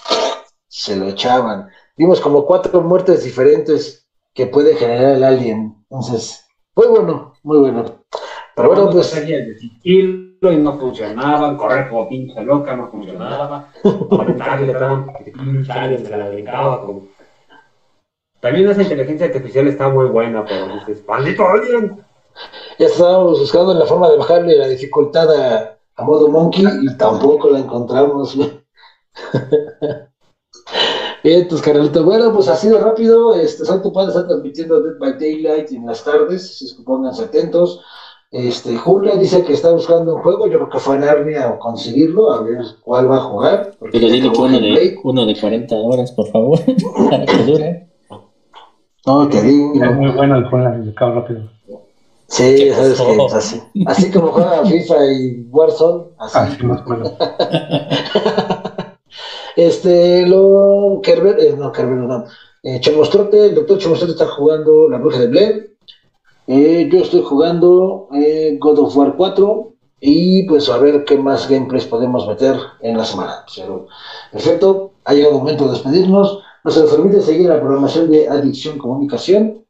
[0.70, 1.68] se lo echaban.
[1.98, 5.76] Vimos como cuatro muertes diferentes que puede generar el alien.
[5.89, 7.86] Entonces, muy bueno, muy bueno.
[8.56, 9.14] Pero bueno, pues
[9.84, 13.72] y no funcionaban, correr como pinche loca no funcionaba,
[14.12, 17.08] aventarle tan pinche alien se la brincaba como...
[18.41, 22.06] También esa inteligencia artificial está muy buena, pero dices, ¡maldito alien!
[22.78, 27.50] ya estábamos buscando la forma de bajarle la dificultad a, a modo monkey y tampoco
[27.50, 28.38] la encontramos.
[31.26, 35.13] Bien, entonces, Carolito, bueno, pues así de rápido, este Santo Padre está transmitiendo Dead by
[35.13, 37.82] Daylight en las tardes, así es que pónganse atentos.
[38.30, 41.57] Este, Julia dice que está buscando un juego, yo creo que fue a Narnia a
[41.57, 43.71] conseguirlo, a ver cuál va a jugar.
[43.91, 46.59] Pero dile que uno de, uno de 40 horas, por favor,
[47.09, 47.88] para que dure.
[49.07, 49.84] No, te digo.
[49.84, 51.49] Es muy bueno el juego de cabo rápido.
[52.28, 53.61] Sí, sabes que así.
[53.88, 56.38] Así como juega FIFA y Warzone, así.
[56.38, 57.13] Así más o menos.
[59.56, 60.99] Este, lo.
[61.03, 62.26] Kerber, eh, no, Kerber, no.
[62.64, 65.78] Eh, el doctor Chemostrote está jugando La Bruja de Blair.
[66.47, 69.72] Eh, yo estoy jugando eh, God of War 4.
[70.01, 73.45] Y pues a ver qué más gameplays podemos meter en la semana.
[73.56, 73.88] Pero,
[74.32, 76.39] perfecto, ha llegado el momento de despedirnos.
[76.64, 79.66] No se nos olvide seguir la programación de Adicción Comunicación.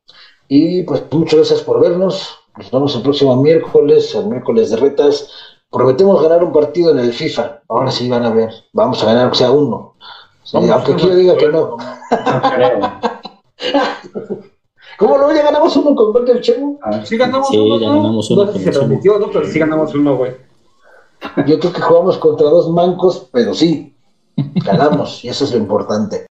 [0.48, 2.30] Y pues muchas gracias por vernos.
[2.58, 5.30] Nos vemos el próximo miércoles, el miércoles de retas.
[5.76, 7.62] Prometemos ganar un partido en el FIFA.
[7.68, 8.50] Ahora sí van a ver.
[8.74, 9.96] Vamos a ganar, aunque sea uno.
[10.44, 11.76] Sí, aunque quiero diga que no.
[14.98, 15.34] ¿Cómo no?
[15.34, 16.80] Ya ganamos uno con gol del Chemo.
[17.04, 17.96] Sí ganamos Sí, uno, ya ¿no?
[17.98, 18.86] ganamos uno No sé si se el Chemo.
[18.88, 19.28] transmitió, ¿no?
[19.32, 20.32] Pero sí ganamos uno, güey.
[21.48, 23.94] Yo creo que jugamos contra dos mancos, pero sí,
[24.64, 25.24] ganamos.
[25.26, 26.24] Y eso es lo importante.